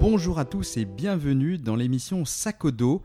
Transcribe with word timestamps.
Bonjour 0.00 0.38
à 0.38 0.46
tous 0.46 0.78
et 0.78 0.86
bienvenue 0.86 1.58
dans 1.58 1.76
l'émission 1.76 2.24
Sakodo 2.24 3.02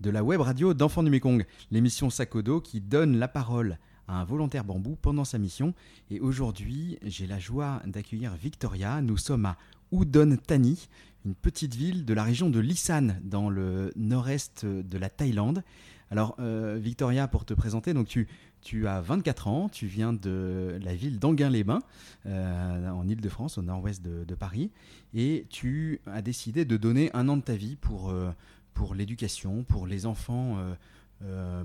de 0.00 0.08
la 0.08 0.24
web 0.24 0.40
radio 0.40 0.72
d'Enfants 0.72 1.02
du 1.02 1.10
Mekong. 1.10 1.44
L'émission 1.70 2.08
Sakodo 2.08 2.62
qui 2.62 2.80
donne 2.80 3.18
la 3.18 3.28
parole 3.28 3.76
à 4.08 4.14
un 4.14 4.24
volontaire 4.24 4.64
bambou 4.64 4.96
pendant 5.02 5.26
sa 5.26 5.36
mission. 5.36 5.74
Et 6.10 6.18
aujourd'hui, 6.18 6.98
j'ai 7.02 7.26
la 7.26 7.38
joie 7.38 7.82
d'accueillir 7.84 8.34
Victoria. 8.34 9.02
Nous 9.02 9.18
sommes 9.18 9.44
à 9.44 9.58
Udon 9.92 10.38
Thani, 10.46 10.88
une 11.26 11.34
petite 11.34 11.74
ville 11.74 12.06
de 12.06 12.14
la 12.14 12.24
région 12.24 12.48
de 12.48 12.58
Lisan, 12.58 13.08
dans 13.22 13.50
le 13.50 13.92
nord-est 13.96 14.64
de 14.64 14.98
la 14.98 15.10
Thaïlande. 15.10 15.62
Alors, 16.10 16.36
euh, 16.40 16.78
Victoria, 16.80 17.28
pour 17.28 17.44
te 17.44 17.52
présenter, 17.52 17.92
donc 17.92 18.06
tu, 18.06 18.28
tu 18.62 18.86
as 18.86 19.00
24 19.00 19.48
ans, 19.48 19.68
tu 19.68 19.86
viens 19.86 20.12
de 20.12 20.78
la 20.82 20.94
ville 20.94 21.18
d'Anguin-les-Bains, 21.18 21.82
euh, 22.26 22.88
en 22.88 23.06
Ile-de-France, 23.08 23.58
au 23.58 23.62
nord-ouest 23.62 24.02
de, 24.02 24.34
Paris, 24.34 24.70
et 25.14 25.46
tu 25.50 26.00
as 26.06 26.22
décidé 26.22 26.64
de 26.64 26.76
donner 26.76 27.10
un 27.14 27.28
an 27.28 27.36
de 27.36 27.42
ta 27.42 27.54
vie 27.54 27.76
pour, 27.76 28.10
euh, 28.10 28.30
pour 28.74 28.94
l'éducation, 28.94 29.64
pour 29.64 29.86
les 29.86 30.06
enfants 30.06 30.56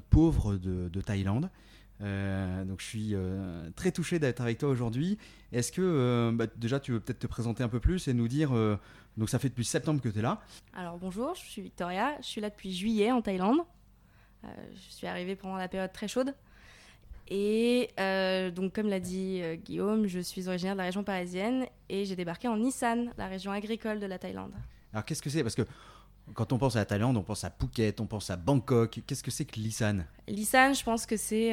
pauvres 0.10 0.56
de, 0.58 1.02
Thaïlande. 1.02 1.50
donc 2.00 2.82
je 2.82 2.86
suis 2.86 3.16
très 3.76 3.92
touché 3.92 4.20
d'être 4.20 4.42
avec 4.42 4.58
toi 4.60 4.70
aujourd'hui. 4.70 5.18
Est-ce 5.52 5.72
que 5.72 6.32
bah, 6.36 6.46
déjà 6.58 6.80
tu 6.80 6.92
veux 6.92 7.00
peut-être 7.00 7.20
te 7.20 7.28
présenter 7.28 7.64
un 7.64 7.70
peu 7.70 7.80
plus 7.80 8.08
et 8.08 8.14
nous 8.14 8.28
dire, 8.28 8.52
donc 9.18 9.30
ça 9.30 9.40
fait 9.40 9.50
depuis 9.50 9.66
septembre 9.66 10.02
que 10.02 10.10
tu 10.10 10.20
es 10.20 10.22
là 10.22 10.42
Alors 10.74 10.98
bonjour, 10.98 11.34
je 11.34 11.42
suis 11.42 11.62
Victoria, 11.62 12.16
je 12.22 12.28
suis 12.28 12.42
là 12.42 12.50
depuis 12.50 12.72
juillet 12.72 13.12
en 13.12 13.22
Thaïlande. 13.22 13.62
Euh, 14.44 14.48
je 14.74 14.94
suis 14.94 15.08
arrivée 15.08 15.36
pendant 15.36 15.58
la 15.58 15.68
période 15.68 15.92
très 15.92 16.08
chaude. 16.08 16.34
Et 17.30 17.90
euh, 18.00 18.52
donc, 18.52 18.74
comme 18.74 18.88
l'a 18.88 19.00
dit 19.00 19.40
euh, 19.42 19.56
Guillaume, 19.56 20.08
je 20.08 20.20
suis 20.20 20.48
originaire 20.48 20.74
de 20.74 20.80
la 20.80 20.86
région 20.86 21.04
parisienne 21.04 21.66
et 21.90 22.06
j'ai 22.06 22.16
débarqué 22.16 22.48
en 22.48 22.58
Nissan, 22.58 23.12
la 23.18 23.28
région 23.28 23.52
agricole 23.52 24.00
de 24.00 24.06
la 24.06 24.18
Thaïlande. 24.18 24.54
Alors, 24.94 25.04
qu'est-ce 25.06 25.22
que 25.22 25.30
c'est? 25.30 25.44
Parce 25.44 25.56
que 25.56 25.64
quand 26.34 26.54
on 26.54 26.58
pense 26.58 26.76
à 26.76 26.80
la 26.80 26.86
Thaïlande, 26.86 27.18
on 27.18 27.24
pense 27.24 27.44
à 27.44 27.50
Phuket, 27.50 28.00
on 28.00 28.06
pense 28.06 28.30
à 28.30 28.38
Bangkok. 28.38 29.02
Qu'est-ce 29.06 29.24
que 29.24 29.32
c'est 29.32 29.46
que 29.46 29.60
l'Isan 29.60 30.00
L'Isan, 30.28 30.74
je 30.74 30.84
pense 30.84 31.06
que 31.06 31.18
c'est 31.18 31.52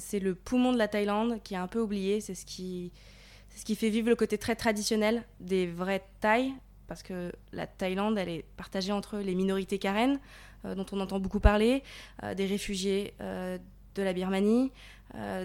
c'est 0.00 0.18
le 0.18 0.34
poumon 0.34 0.72
de 0.72 0.78
la 0.78 0.88
Thaïlande 0.88 1.40
qui 1.42 1.54
est 1.54 1.58
un 1.58 1.68
peu 1.68 1.80
oublié. 1.80 2.20
C'est 2.20 2.34
ce 2.34 2.44
qui, 2.44 2.92
ce 3.54 3.64
qui 3.64 3.76
fait 3.76 3.90
vivre 3.90 4.08
le 4.08 4.16
côté 4.16 4.38
très 4.38 4.56
traditionnel 4.56 5.24
des 5.40 5.66
vrais 5.66 6.04
Thaïs. 6.20 6.52
Parce 6.88 7.02
que 7.02 7.30
la 7.52 7.66
Thaïlande, 7.66 8.16
elle 8.18 8.30
est 8.30 8.44
partagée 8.56 8.92
entre 8.92 9.18
les 9.18 9.34
minorités 9.34 9.78
karen, 9.78 10.18
euh, 10.64 10.74
dont 10.74 10.86
on 10.90 11.00
entend 11.00 11.20
beaucoup 11.20 11.38
parler, 11.38 11.82
euh, 12.24 12.34
des 12.34 12.46
réfugiés 12.46 13.14
euh, 13.20 13.58
de 13.94 14.02
la 14.02 14.12
Birmanie, 14.12 14.70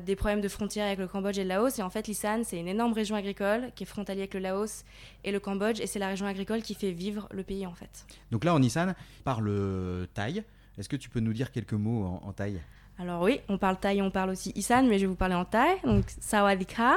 des 0.05 0.15
problèmes 0.15 0.41
de 0.41 0.47
frontières 0.49 0.85
avec 0.87 0.99
le 0.99 1.07
Cambodge 1.07 1.37
et 1.37 1.43
le 1.43 1.49
Laos. 1.49 1.79
Et 1.79 1.81
en 1.81 1.89
fait, 1.89 2.07
l'Isan, 2.07 2.41
c'est 2.43 2.59
une 2.59 2.67
énorme 2.67 2.93
région 2.93 3.15
agricole 3.15 3.71
qui 3.75 3.83
est 3.83 3.87
frontalière 3.87 4.23
avec 4.23 4.33
le 4.33 4.41
Laos 4.41 4.83
et 5.23 5.31
le 5.31 5.39
Cambodge. 5.39 5.79
Et 5.79 5.87
c'est 5.87 5.99
la 5.99 6.07
région 6.07 6.25
agricole 6.25 6.61
qui 6.61 6.75
fait 6.75 6.91
vivre 6.91 7.27
le 7.31 7.43
pays, 7.43 7.65
en 7.65 7.73
fait. 7.73 8.05
Donc 8.29 8.43
là, 8.43 8.53
en 8.53 8.61
Isan, 8.61 8.93
parle 9.23 10.07
thaï. 10.13 10.43
Est-ce 10.77 10.89
que 10.89 10.95
tu 10.95 11.09
peux 11.09 11.19
nous 11.19 11.33
dire 11.33 11.51
quelques 11.51 11.73
mots 11.73 12.19
en, 12.23 12.33
thaï? 12.33 12.59
Alors 12.99 13.21
oui, 13.21 13.39
on 13.47 13.57
parle 13.57 13.77
thaï, 13.77 14.01
on 14.01 14.11
parle 14.11 14.31
aussi 14.31 14.51
Isan, 14.55 14.83
mais 14.83 14.97
je 14.97 15.03
vais 15.03 15.07
vous 15.07 15.15
parler 15.15 15.35
en 15.35 15.45
thaï. 15.45 15.77
Donc, 15.83 16.05
Sawadika, 16.19 16.95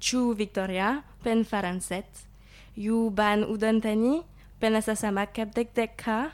Chu 0.00 0.34
Victoria, 0.34 1.02
Pen 1.22 1.44
Faranset, 1.44 2.06
Yu 2.76 3.10
Ban 3.10 3.42
Udantani, 3.52 4.22
Pen 4.60 4.74
Asasama 4.74 5.26
Kapdekdekka, 5.26 6.30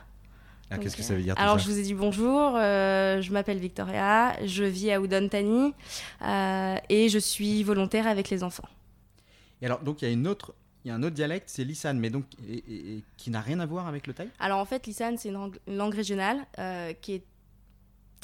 ah, 0.75 0.81
qu'est-ce 0.81 0.95
que 0.95 1.03
ça 1.03 1.15
veut 1.15 1.21
dire 1.21 1.35
Alors, 1.37 1.59
je 1.59 1.69
vous 1.69 1.79
ai 1.79 1.83
dit 1.83 1.93
bonjour, 1.93 2.55
euh, 2.55 3.21
je 3.21 3.31
m'appelle 3.31 3.59
Victoria, 3.59 4.35
je 4.45 4.63
vis 4.63 4.91
à 4.91 4.99
Udon 4.99 5.27
Thani 5.29 5.73
euh, 6.21 6.77
et 6.89 7.09
je 7.09 7.19
suis 7.19 7.63
volontaire 7.63 8.07
avec 8.07 8.29
les 8.29 8.43
enfants. 8.43 8.67
Et 9.61 9.65
alors, 9.65 9.79
donc, 9.79 10.01
il 10.01 10.05
y 10.05 10.07
a 10.07 10.11
une 10.11 10.27
autre. 10.27 10.53
Il 10.83 10.89
y 10.89 10.91
a 10.91 10.95
un 10.95 11.01
autre 11.01 11.15
dialecte, 11.15 11.49
c'est 11.49 11.63
l'Isan, 11.63 11.95
mais 11.95 12.11
donc 12.11 12.25
qui 13.17 13.31
n'a 13.31 13.41
rien 13.41 13.59
à 13.59 13.65
voir 13.65 13.87
avec 13.87 14.05
le 14.05 14.13
thaï? 14.13 14.29
Alors 14.37 14.59
en 14.59 14.65
fait, 14.65 14.85
l'Isan, 14.85 15.15
c'est 15.17 15.29
une, 15.29 15.51
langue 15.65 15.95
régionale 15.95 16.45
euh, 16.59 16.93
qui 16.93 17.13
est 17.13 17.23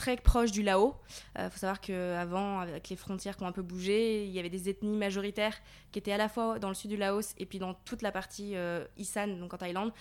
très 0.01 0.15
proche 0.15 0.51
du 0.51 0.63
Lao. 0.63 0.95
Il 1.35 1.41
euh, 1.41 1.49
faut 1.51 1.59
savoir 1.59 1.79
qu'avant, 1.79 2.59
avec 2.59 2.89
les 2.89 2.95
frontières 2.95 3.37
qui 3.37 3.43
ont 3.43 3.47
un 3.47 3.51
peu 3.51 3.61
bougé, 3.61 4.25
il 4.25 4.31
y 4.31 4.39
avait 4.39 4.49
des 4.49 4.67
ethnies 4.67 4.97
majoritaires 4.97 5.55
qui 5.91 5.99
étaient 5.99 6.11
à 6.11 6.17
la 6.17 6.27
fois 6.27 6.57
dans 6.57 6.69
le 6.69 6.73
sud 6.73 6.89
du 6.89 6.97
Laos 6.97 7.35
et 7.37 7.45
puis 7.45 7.59
dans 7.59 7.75
toute 7.75 8.01
la 8.01 8.11
partie 8.11 8.55
euh, 8.55 8.83
Isan, 8.97 9.27
donc 9.27 9.53
en 9.53 9.57
Thaïlande. 9.57 9.93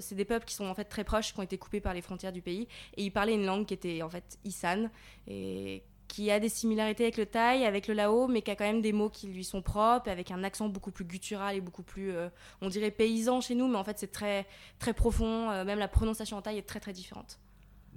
C'est 0.00 0.14
des 0.14 0.26
peuples 0.26 0.44
qui 0.44 0.54
sont 0.54 0.66
en 0.66 0.74
fait 0.74 0.84
très 0.84 1.02
proches, 1.02 1.32
qui 1.32 1.40
ont 1.40 1.42
été 1.42 1.56
coupés 1.56 1.80
par 1.80 1.94
les 1.94 2.02
frontières 2.02 2.32
du 2.32 2.42
pays. 2.42 2.68
Et 2.98 3.04
ils 3.04 3.10
parlaient 3.10 3.36
une 3.36 3.46
langue 3.46 3.64
qui 3.64 3.72
était 3.72 4.02
en 4.02 4.10
fait 4.10 4.38
Isan 4.44 4.90
et 5.26 5.82
qui 6.08 6.30
a 6.30 6.40
des 6.40 6.50
similarités 6.50 7.04
avec 7.04 7.16
le 7.16 7.24
thaï, 7.24 7.64
avec 7.64 7.86
le 7.88 7.94
lao, 7.94 8.28
mais 8.28 8.42
qui 8.42 8.50
a 8.50 8.56
quand 8.56 8.66
même 8.66 8.82
des 8.82 8.92
mots 8.92 9.08
qui 9.08 9.28
lui 9.28 9.44
sont 9.44 9.62
propres, 9.62 10.10
avec 10.10 10.30
un 10.30 10.44
accent 10.44 10.68
beaucoup 10.68 10.90
plus 10.90 11.04
guttural 11.06 11.56
et 11.56 11.62
beaucoup 11.62 11.82
plus, 11.82 12.12
euh, 12.12 12.28
on 12.60 12.68
dirait 12.68 12.90
paysan 12.90 13.40
chez 13.40 13.54
nous, 13.54 13.66
mais 13.66 13.78
en 13.78 13.84
fait 13.84 13.98
c'est 13.98 14.12
très, 14.12 14.46
très 14.78 14.92
profond, 14.92 15.64
même 15.64 15.78
la 15.78 15.88
prononciation 15.88 16.36
en 16.36 16.42
thaï 16.42 16.58
est 16.58 16.68
très 16.68 16.80
très 16.80 16.92
différente. 16.92 17.38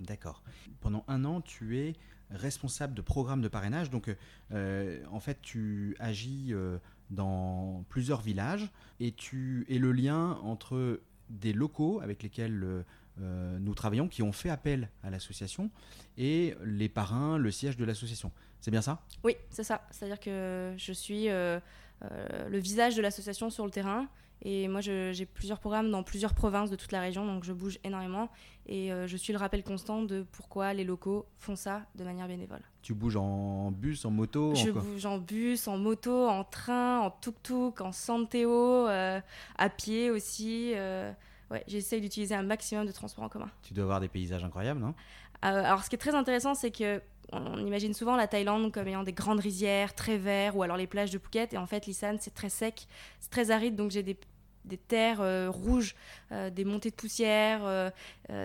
D'accord. 0.02 0.44
Pendant 0.80 1.04
un 1.08 1.26
an, 1.26 1.42
tu 1.42 1.78
es 1.78 1.94
responsable 2.32 2.94
de 2.94 3.02
programme 3.02 3.42
de 3.42 3.48
parrainage. 3.48 3.90
Donc, 3.90 4.14
euh, 4.52 5.04
en 5.12 5.20
fait, 5.20 5.40
tu 5.42 5.96
agis 6.00 6.48
euh, 6.52 6.78
dans 7.10 7.86
plusieurs 7.90 8.22
villages 8.22 8.70
et 9.00 9.12
tu 9.12 9.66
es 9.70 9.78
le 9.78 9.92
lien 9.92 10.40
entre 10.44 11.02
des 11.30 11.54
locaux 11.54 12.02
avec 12.02 12.24
lesquels 12.24 12.84
euh, 13.22 13.60
nous 13.60 13.76
travaillons, 13.76 14.08
qui 14.08 14.24
ont 14.24 14.32
fait 14.32 14.50
appel 14.50 14.90
à 15.04 15.10
l'association, 15.10 15.70
et 16.18 16.56
les 16.64 16.90
parrains, 16.90 17.38
le 17.38 17.52
siège 17.52 17.78
de 17.78 17.86
l'association. 17.86 18.32
C'est 18.60 18.72
bien 18.72 18.82
ça? 18.82 19.04
Oui, 19.24 19.36
c'est 19.50 19.64
ça. 19.64 19.88
C'est-à-dire 19.92 20.20
que 20.20 20.74
je 20.78 20.94
suis 20.94 21.28
le 21.28 22.58
visage 22.58 22.96
de 22.96 23.02
l'association 23.02 23.50
sur 23.50 23.66
le 23.66 23.72
terrain 23.72 24.08
et 24.44 24.68
moi, 24.68 24.82
j'ai 24.82 25.26
plusieurs 25.26 25.60
programmes 25.60 25.92
dans 25.92 26.02
plusieurs 26.02 26.34
provinces 26.34 26.72
de 26.72 26.76
toute 26.76 26.92
la 26.92 27.00
région, 27.00 27.26
donc 27.26 27.44
je 27.44 27.54
bouge 27.54 27.78
énormément. 27.84 28.30
Et 28.68 28.92
euh, 28.92 29.08
je 29.08 29.18
suis 29.18 29.34
le 29.34 29.40
rappel 29.40 29.64
constant 29.64 30.02
de 30.02 30.26
pourquoi 30.32 30.74
les 30.74 30.84
locaux 30.84 31.26
font 31.38 31.56
ça 31.56 31.84
de 31.96 32.04
manière 32.04 32.28
bénévole. 32.28 32.62
Tu 32.82 32.94
bouges 32.94 33.18
en 33.18 33.72
bus, 33.72 34.06
en 34.06 34.12
moto 34.12 34.56
Je 34.56 34.72
bouge 34.72 35.06
en 35.06 35.20
bus, 35.20 35.68
en 35.68 35.78
moto, 35.78 36.28
en 36.28 36.44
train, 36.44 37.00
en 37.02 37.12
tuk-tuk, 37.12 37.82
en 37.82 37.92
Santeo, 37.92 38.88
euh, 38.88 39.20
à 39.58 39.70
pied 39.70 40.10
aussi. 40.10 40.72
Euh, 40.76 41.12
ouais, 41.52 41.64
J'essaye 41.68 42.02
d'utiliser 42.02 42.34
un 42.34 42.44
maximum 42.44 42.88
de 42.88 42.92
transports 42.92 43.24
en 43.24 43.30
commun. 43.30 43.50
Tu 43.62 43.74
dois 43.74 43.84
avoir 43.84 44.00
des 44.00 44.10
paysages 44.10 44.44
incroyables, 44.44 44.80
non? 44.80 44.96
Alors, 45.44 45.84
ce 45.84 45.90
qui 45.90 45.96
est 45.96 46.00
très 46.00 46.16
intéressant, 46.16 46.54
c'est 46.54 46.72
que 46.72 47.02
on 47.34 47.66
imagine 47.66 47.94
souvent 47.94 48.16
la 48.16 48.28
Thaïlande 48.28 48.72
comme 48.72 48.88
ayant 48.88 49.04
des 49.04 49.14
grandes 49.14 49.40
rizières 49.40 49.96
très 49.96 50.18
vertes 50.18 50.56
ou 50.56 50.64
alors 50.64 50.78
les 50.78 50.88
plages 50.88 51.12
de 51.12 51.18
Phuket 51.18 51.54
et 51.54 51.58
en 51.58 51.66
fait 51.66 51.86
l'Isan 51.86 52.16
c'est 52.20 52.34
très 52.34 52.50
sec, 52.50 52.88
c'est 53.20 53.30
très 53.30 53.52
aride 53.52 53.76
donc 53.76 53.92
j'ai 53.92 54.04
des 54.04 54.18
des 54.66 54.78
terres 54.78 55.22
euh, 55.22 55.50
rouges, 55.50 55.96
euh, 56.32 56.50
des 56.50 56.66
montées 56.66 56.90
de 56.90 56.96
poussière. 56.96 57.62
Euh, 57.64 57.90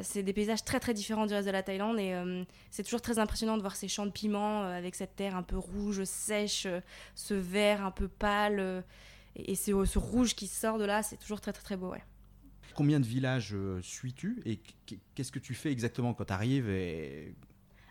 c'est 0.03 0.23
des 0.23 0.33
paysages 0.33 0.65
très 0.65 0.81
très 0.81 0.95
différents 0.95 1.27
du 1.27 1.35
reste 1.35 1.47
de 1.47 1.53
la 1.53 1.63
Thaïlande 1.63 1.99
et 1.99 2.15
c'est 2.71 2.83
toujours 2.83 3.01
très 3.01 3.19
impressionnant 3.19 3.57
de 3.57 3.63
voir 3.63 3.77
ces 3.77 3.89
champs 3.89 4.07
de 4.07 4.11
piments 4.11 4.63
avec 4.63 4.95
cette 4.95 5.17
terre 5.17 5.37
un 5.37 5.43
peu 5.43 5.57
rouge, 5.57 6.03
sèche, 6.05 6.67
ce 7.15 7.35
vert 7.35 7.85
un 7.85 7.91
peu 7.91 8.09
pâle 8.09 8.85
et, 9.37 9.55
ce, 9.55 9.99
rouge 9.99 10.35
qui 10.35 10.47
sort 10.47 10.79
de 10.79 10.85
là. 10.85 11.03
C'est 11.03 11.17
toujours 11.17 11.41
très 11.41 11.53
très 11.53 11.63
très 11.63 11.77
beau. 11.77 11.95
Combien 12.75 13.01
de 13.01 13.07
villages 13.07 13.55
suis-tu 13.83 14.43
et 14.45 14.61
qu'est-ce 15.15 15.33
que 15.33 15.39
tu 15.39 15.55
fais 15.55 15.71
exactement 15.71 16.15
quand 16.15 16.25
tu 16.25 16.33
arrives 16.33 16.69
et... 16.69 17.35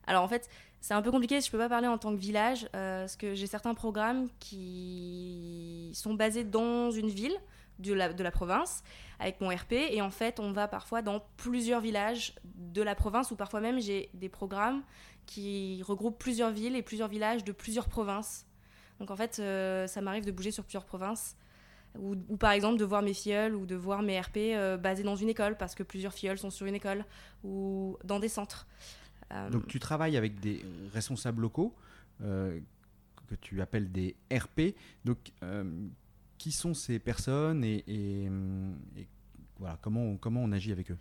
Alors 0.08 0.24
en 0.24 0.28
fait, 0.28 0.50
c'est 0.82 0.94
un 0.94 1.02
peu 1.02 1.12
compliqué, 1.12 1.42
je 1.42 1.48
ne 1.48 1.52
peux 1.52 1.58
pas 1.58 1.70
parler 1.70 1.88
en 1.88 1.98
tant 1.98 2.12
que 2.12 2.20
village, 2.20 2.68
parce 2.72 3.16
que 3.16 3.34
j'ai 3.36 3.48
certains 3.48 3.74
programmes 3.74 4.28
qui 4.40 5.92
sont 5.94 6.14
basés 6.14 6.44
dans 6.44 6.92
une 6.92 7.10
ville, 7.10 7.36
de 7.80 7.94
la, 7.94 8.32
province 8.32 8.84
avec 9.20 9.42
mon 9.42 9.50
RP. 9.50 9.74
Et 9.74 10.02
en 10.02 10.10
fait, 10.10 10.40
on 10.40 10.52
va 10.52 10.68
parfois 10.68 11.02
dans 11.02 11.22
plusieurs 11.38 11.82
villages 11.82 12.36
de 12.44 12.82
la 12.82 12.96
province 12.96 13.32
ou 13.32 13.36
parfois 13.36 13.62
même 13.62 13.80
j'ai 13.80 14.10
des 14.14 14.30
programmes 14.30 14.84
qui 15.26 15.82
regroupent 15.84 16.20
plusieurs 16.20 16.52
villes 16.52 16.76
et 16.76 16.82
plusieurs 16.82 17.08
villages 17.08 17.44
de 17.44 17.52
plusieurs 17.52 17.88
provinces. 17.88 18.46
Donc 19.00 19.12
en 19.12 19.16
fait, 19.16 19.40
euh, 19.40 19.88
ça 19.88 20.02
m'arrive 20.02 20.26
de 20.26 20.32
bouger 20.32 20.52
sur 20.52 20.64
plusieurs 20.64 20.86
provinces. 20.86 21.36
Ou, 21.98 22.16
par 22.36 22.52
exemple 22.52 22.78
de 22.78 22.84
voir 22.84 23.02
mes 23.02 23.14
filleuls 23.14 23.56
ou 23.56 23.66
de 23.66 23.76
voir 23.76 24.02
mes 24.02 24.20
RP 24.20 24.38
euh, 24.38 24.76
basés 24.76 25.04
dans 25.04 25.16
une 25.16 25.30
école 25.30 25.56
parce 25.56 25.76
que 25.76 25.84
plusieurs 25.84 26.14
filleuls 26.14 26.38
sont 26.38 26.50
sur 26.50 26.66
une 26.66 26.76
école 26.76 27.06
ou 27.42 27.98
dans 28.04 28.20
des 28.20 28.28
centres. 28.28 28.68
Euh, 29.32 29.50
Donc 29.50 29.68
tu 29.68 29.80
travailles 29.80 30.18
avec 30.18 30.42
des 30.42 30.62
responsables 30.94 31.42
locaux 31.42 31.74
que 32.20 33.36
tu 33.42 33.62
appelles 33.62 33.92
des 33.92 34.16
RP. 34.32 34.76
Donc 35.06 35.32
qui 36.38 36.52
sont 36.52 36.74
ces 36.74 37.00
personnes 37.00 37.64
et, 37.64 38.30
voilà, 39.58 39.78
comment, 39.82 40.02
on, 40.02 40.18
comment 40.18 40.42
on 40.44 40.52
agit 40.52 40.72
avec 40.72 40.92
eux? 40.92 40.98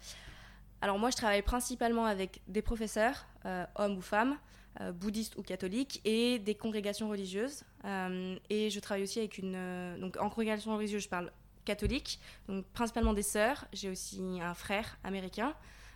Alors 0.81 0.99
moi, 0.99 1.11
je 1.11 1.17
travaille 1.17 1.43
principalement 1.43 2.05
avec 2.05 2.43
des 2.47 2.63
professeurs, 2.63 3.27
euh, 3.47 3.65
hommes 3.77 3.97
ou 3.97 4.01
femmes, 4.03 4.37
euh, 4.81 4.93
bouddhistes 4.93 5.37
ou 5.37 5.43
catholiques, 5.43 6.01
et 6.05 6.39
des 6.39 6.55
congrégations 6.55 7.09
religieuses. 7.09 7.65
Euh, 7.85 8.37
et 8.51 8.71
je 8.71 8.81
travaille 8.81 9.03
aussi 9.03 9.19
avec 9.19 9.39
une... 9.39 9.99
donc 9.99 10.17
en 10.19 10.29
congrégation 10.29 10.77
religieuse, 10.77 11.03
je 11.03 11.09
parle 11.09 11.33
catholique, 11.65 12.21
donc 12.49 12.67
principalement 12.67 13.15
des 13.15 13.23
sœurs. 13.23 13.67
J'ai 13.73 13.89
aussi 13.89 14.21
un 14.43 14.55
frère 14.55 14.99
américain 15.03 15.55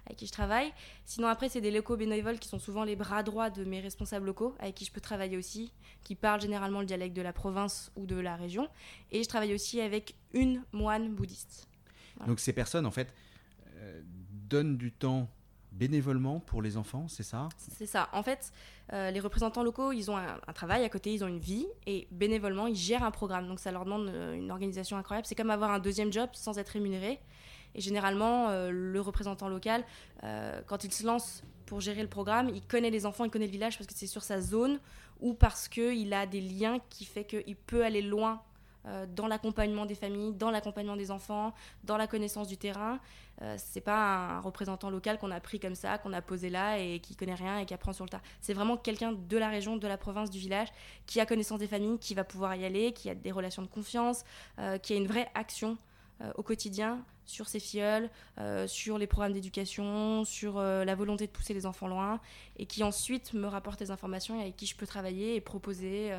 avec 0.09 0.19
qui 0.19 0.27
je 0.27 0.33
travaille. 0.33 0.73
Sinon, 1.05 1.29
après, 1.29 1.49
c'est 1.49 1.61
des 1.61 1.71
locaux 1.71 1.97
bénévoles 1.97 2.39
qui 2.39 2.49
sont 2.49 2.59
souvent 2.59 2.83
les 2.83 2.97
bras 2.97 3.23
droits 3.23 3.51
de 3.51 3.65
mes 3.65 3.81
responsables 3.81 4.27
locaux, 4.27 4.55
avec 4.59 4.75
qui 4.75 4.87
je 4.87 4.91
peux 4.91 5.01
travailler 5.01 5.37
aussi, 5.37 5.71
qui 6.03 6.15
parlent 6.15 6.41
généralement 6.41 6.81
le 6.81 6.87
dialecte 6.87 7.15
de 7.15 7.23
la 7.23 7.35
province 7.35 7.93
ou 7.95 8.07
de 8.07 8.17
la 8.17 8.35
région. 8.35 8.69
Et 9.13 9.23
je 9.23 9.29
travaille 9.29 9.55
aussi 9.55 9.81
avec 9.81 10.15
une 10.33 10.65
moine 10.73 11.15
bouddhiste. 11.15 11.69
Donc 12.27 12.41
ces 12.41 12.55
personnes, 12.55 12.87
en 12.87 12.91
fait, 12.91 13.15
euh, 13.77 14.01
donnent 14.31 14.79
du 14.79 14.93
temps 14.93 15.29
bénévolement 15.73 16.41
pour 16.41 16.63
les 16.63 16.77
enfants, 16.77 17.07
c'est 17.09 17.23
ça? 17.23 17.49
C'est 17.59 17.87
ça. 17.87 18.09
En 18.13 18.23
fait, 18.23 18.53
euh, 18.93 19.11
les 19.11 19.21
représentants 19.21 19.63
locaux, 19.63 19.93
ils 19.93 20.11
ont 20.11 20.17
un, 20.17 20.39
travail 20.55 20.85
à 20.85 20.89
côté, 20.89 21.13
ils 21.13 21.23
ont 21.23 21.29
une 21.29 21.39
vie, 21.39 21.67
et 21.87 22.09
bénévolement, 22.11 22.67
ils 22.67 22.75
gèrent 22.75 23.05
un 23.05 23.11
programme. 23.11 23.47
Donc 23.47 23.61
ça 23.61 23.71
leur 23.71 23.85
demande 23.85 24.09
euh, 24.09 24.35
une 24.35 24.51
organisation 24.51 24.97
incroyable. 24.97 25.27
C'est 25.27 25.35
comme 25.35 25.51
avoir 25.51 25.71
un 25.71 25.79
deuxième 25.79 26.13
job 26.13 26.31
sans 26.33 26.59
être 26.59 26.71
rémunéré. 26.71 27.21
Et 27.75 27.81
généralement, 27.81 28.49
euh, 28.49 28.71
le 28.71 29.01
représentant 29.01 29.49
local, 29.49 29.85
quand 30.67 30.83
il 30.83 30.93
se 30.93 31.07
lance 31.07 31.45
pour 31.67 31.81
gérer 31.81 32.03
le 32.03 32.09
programme, 32.09 32.49
il 32.49 32.63
connaît 32.63 32.91
les 32.91 33.07
enfants, 33.07 33.25
il 33.25 33.31
connaît 33.31 33.47
le 33.47 33.53
village 33.53 33.79
parce 33.79 33.87
que 33.87 33.95
c'est 33.95 34.07
sur 34.07 34.23
sa 34.23 34.41
zone 34.41 34.81
ou 35.21 35.35
parce 35.35 35.69
qu'il 35.69 36.13
a 36.13 36.27
des 36.27 36.41
liens 36.41 36.79
qui 36.89 37.05
fait 37.05 37.25
qu'il 37.25 37.57
peut 37.57 37.85
aller 37.85 38.03
loin 38.03 38.43
euh, 38.87 39.07
dans 39.07 39.27
l'accompagnement 39.27 39.87
des 39.87 39.95
familles, 39.95 40.33
dans 40.33 40.51
l'accompagnement 40.51 40.97
des 40.97 41.11
enfants, 41.11 41.53
dans 41.85 41.97
la 41.97 42.07
connaissance 42.07 42.49
du 42.49 42.57
terrain. 42.57 43.01
Euh, 43.43 43.55
c'est 43.59 43.81
pas 43.81 44.37
un 44.37 44.41
représentant 44.41 44.89
local 44.89 45.19
qu'on 45.19 45.31
a 45.31 45.41
pris 45.41 45.61
comme 45.61 45.75
ça, 45.75 45.99
qu'on 45.99 46.13
a 46.13 46.23
posé 46.23 46.49
là 46.49 46.79
et 46.79 47.01
qui 47.01 47.15
connaît 47.15 47.35
rien 47.35 47.59
et 47.59 47.67
qui 47.67 47.75
apprend 47.75 47.93
sur 47.93 48.05
le 48.05 48.11
tas. 48.11 48.23
C'est 48.41 48.55
vraiment 48.55 48.77
quelqu'un 48.77 49.13
de 49.13 49.37
la 49.37 49.49
région, 49.49 49.77
de 49.77 49.87
la 49.87 49.99
province, 49.99 50.31
du 50.31 50.39
village, 50.39 50.69
qui 51.07 51.21
a 51.21 51.27
connaissance 51.27 51.59
des 51.59 51.67
familles, 51.67 51.99
qui 51.99 52.15
va 52.15 52.25
pouvoir 52.25 52.55
y 52.55 52.65
aller, 52.65 52.93
qui 52.93 53.11
a 53.11 53.15
des 53.15 53.33
relations 53.33 53.63
de 53.63 53.69
confiance, 53.69 54.25
euh, 54.59 54.79
qui 54.79 54.95
a 54.95 54.97
une 54.97 55.07
vraie 55.07 55.29
action 55.35 55.73
euh, 55.73 55.75
au 56.37 56.43
quotidien 56.43 57.05
sur 57.29 57.47
ses 57.47 57.61
filleuls, 57.61 58.11
euh, 58.39 58.67
sur 58.67 58.97
les 58.97 59.07
programmes 59.07 59.35
d'éducation, 59.35 60.25
sur 60.25 60.57
euh, 60.57 60.85
la 60.85 60.95
volonté 60.95 61.27
de 61.27 61.31
pousser 61.31 61.53
les 61.53 61.67
enfants 61.67 61.87
loin, 61.87 62.21
et 62.57 62.65
qui 62.65 62.83
ensuite 62.83 63.35
me 63.35 63.47
rapporte 63.47 63.79
des 63.79 63.91
informations 63.91 64.39
et 64.39 64.43
avec 64.45 64.57
qui 64.57 64.65
je 64.65 64.75
peux 64.75 64.87
travailler 64.87 65.37
et 65.37 65.41
proposer 65.41 66.19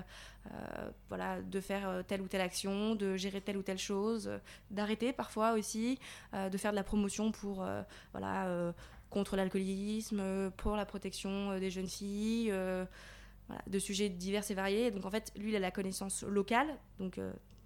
voilà, 1.09 1.41
de 1.41 1.59
faire 1.59 2.03
telle 2.07 2.21
ou 2.21 2.27
telle 2.27 2.41
action, 2.41 2.95
de 2.95 3.17
gérer 3.17 3.41
telle 3.41 3.57
ou 3.57 3.61
telle 3.61 3.77
chose, 3.77 4.31
d'arrêter 4.71 5.13
parfois 5.13 5.53
aussi, 5.53 5.99
de 6.33 6.57
faire 6.57 6.71
de 6.71 6.75
la 6.75 6.83
promotion 6.83 7.31
pour 7.31 7.67
voilà, 8.13 8.73
contre 9.09 9.35
l'alcoolisme, 9.35 10.51
pour 10.57 10.75
la 10.75 10.85
protection 10.85 11.59
des 11.59 11.69
jeunes 11.69 11.89
filles. 11.89 12.53
de 13.67 13.79
sujets 13.79 14.09
divers 14.09 14.49
et 14.49 14.53
variés. 14.53 14.91
Donc 14.91 15.05
en 15.05 15.11
fait, 15.11 15.31
lui, 15.35 15.49
il 15.49 15.55
a 15.55 15.59
la 15.59 15.71
connaissance 15.71 16.23
locale, 16.23 16.67
donc 16.99 17.19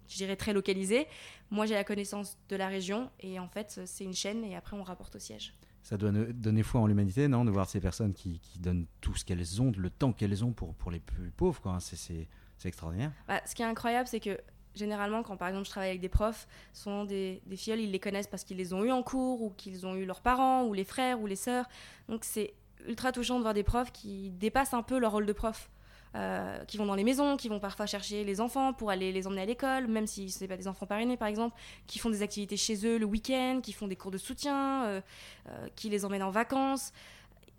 je 0.08 0.16
dirais 0.16 0.36
très 0.36 0.52
localisé. 0.52 1.06
Moi, 1.50 1.66
j'ai 1.66 1.74
la 1.74 1.84
connaissance 1.84 2.36
de 2.48 2.56
la 2.56 2.68
région 2.68 3.10
et 3.20 3.38
en 3.38 3.48
fait, 3.48 3.80
c'est 3.86 4.04
une 4.04 4.14
chaîne 4.14 4.44
et 4.44 4.56
après, 4.56 4.76
on 4.76 4.82
rapporte 4.82 5.16
au 5.16 5.18
siège. 5.18 5.54
Ça 5.82 5.98
doit 5.98 6.10
donner 6.10 6.62
foi 6.62 6.80
en 6.80 6.86
l'humanité, 6.86 7.28
non 7.28 7.44
De 7.44 7.50
voir 7.50 7.68
ces 7.68 7.80
personnes 7.80 8.14
qui, 8.14 8.40
donnent 8.58 8.86
tout 9.02 9.14
ce 9.14 9.24
qu'elles 9.24 9.60
ont, 9.60 9.70
le 9.76 9.90
temps 9.90 10.12
qu'elles 10.12 10.42
ont 10.42 10.52
pour, 10.52 10.74
pour 10.74 10.90
les 10.90 11.00
plus 11.00 11.30
pauvres, 11.30 11.60
quoi. 11.60 11.78
C'est 11.80 12.26
extraordinaire. 12.64 13.12
Bah, 13.28 13.42
ce 13.44 13.54
qui 13.54 13.60
est 13.60 13.66
incroyable, 13.66 14.08
c'est 14.08 14.20
que 14.20 14.38
généralement, 14.74 15.22
quand 15.22 15.36
par 15.36 15.48
exemple 15.48 15.66
je 15.66 15.70
travaille 15.70 15.90
avec 15.90 16.00
des 16.00 16.08
profs, 16.08 16.48
sont 16.72 17.04
des, 17.04 17.42
des 17.46 17.56
filles, 17.56 17.82
ils 17.82 17.90
les 17.90 18.00
connaissent 18.00 18.26
parce 18.26 18.44
qu'ils 18.44 18.56
les 18.56 18.72
ont 18.72 18.82
eu 18.84 18.90
en 18.90 19.02
cours 19.02 19.42
ou 19.42 19.50
qu'ils 19.50 19.86
ont 19.86 19.94
eu 19.94 20.06
leurs 20.06 20.22
parents 20.22 20.64
ou 20.64 20.72
les 20.72 20.84
frères 20.84 21.20
ou 21.20 21.26
les 21.26 21.36
sœurs. 21.36 21.68
Donc 22.08 22.24
c'est 22.24 22.54
ultra 22.86 23.12
touchant 23.12 23.36
de 23.36 23.42
voir 23.42 23.54
des 23.54 23.62
profs 23.62 23.92
qui 23.92 24.30
dépassent 24.30 24.74
un 24.74 24.82
peu 24.82 24.98
leur 24.98 25.12
rôle 25.12 25.26
de 25.26 25.32
prof. 25.32 25.70
Euh, 26.16 26.64
qui 26.66 26.76
vont 26.76 26.86
dans 26.86 26.94
les 26.94 27.02
maisons, 27.02 27.36
qui 27.36 27.48
vont 27.48 27.58
parfois 27.58 27.86
chercher 27.86 28.22
les 28.22 28.40
enfants 28.40 28.72
pour 28.72 28.90
aller 28.90 29.10
les 29.10 29.26
emmener 29.26 29.42
à 29.42 29.46
l'école, 29.46 29.88
même 29.88 30.06
si 30.06 30.30
ce 30.30 30.40
n'est 30.40 30.46
pas 30.46 30.56
des 30.56 30.68
enfants 30.68 30.86
parrainés 30.86 31.16
par 31.16 31.26
exemple, 31.26 31.56
qui 31.88 31.98
font 31.98 32.08
des 32.08 32.22
activités 32.22 32.56
chez 32.56 32.86
eux 32.86 32.98
le 32.98 33.04
week-end, 33.04 33.58
qui 33.60 33.72
font 33.72 33.88
des 33.88 33.96
cours 33.96 34.12
de 34.12 34.18
soutien, 34.18 34.84
euh, 34.84 35.00
euh, 35.48 35.66
qui 35.74 35.90
les 35.90 36.04
emmènent 36.04 36.22
en 36.22 36.30
vacances. 36.30 36.92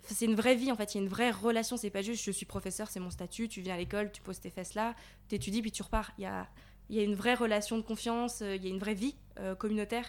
C'est 0.04 0.24
une 0.24 0.36
vraie 0.36 0.56
vie 0.56 0.72
en 0.72 0.78
fait, 0.78 0.96
il 0.96 1.00
y 1.00 1.02
a 1.02 1.04
une 1.04 1.10
vraie 1.10 1.32
relation, 1.32 1.76
c'est 1.76 1.90
pas 1.90 2.02
juste 2.02 2.24
je 2.24 2.32
suis 2.32 2.46
professeur, 2.46 2.88
c'est 2.90 3.02
mon 3.02 3.10
statut, 3.10 3.50
tu 3.50 3.60
viens 3.60 3.74
à 3.74 3.78
l'école, 3.78 4.10
tu 4.14 4.22
poses 4.22 4.40
tes 4.40 4.50
fesses 4.50 4.74
là, 4.74 4.96
t'étudies 5.28 5.62
puis 5.62 5.74
tu 5.74 5.84
repars. 5.84 6.14
Il 6.18 6.24
y 6.24 6.28
a, 6.28 6.48
il 6.90 6.96
y 6.96 7.02
a 7.02 7.04
une 7.04 7.16
vraie 7.16 7.36
relation 7.36 7.76
de 7.76 7.82
confiance, 7.82 8.40
il 8.40 8.64
y 8.64 8.68
a 8.68 8.70
une 8.70 8.80
vraie 8.80 8.94
vie 8.94 9.16
communautaire. 9.58 10.06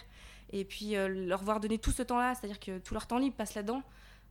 Et 0.53 0.63
puis 0.63 0.93
leur 0.93 1.43
voir 1.43 1.59
donner 1.59 1.79
tout 1.79 1.91
ce 1.91 2.03
temps-là, 2.03 2.33
c'est-à-dire 2.33 2.61
que 2.61 2.77
tout 2.77 2.93
leur 2.93 3.07
temps 3.07 3.17
libre 3.17 3.35
passe 3.35 3.55
là-dedans. 3.55 3.83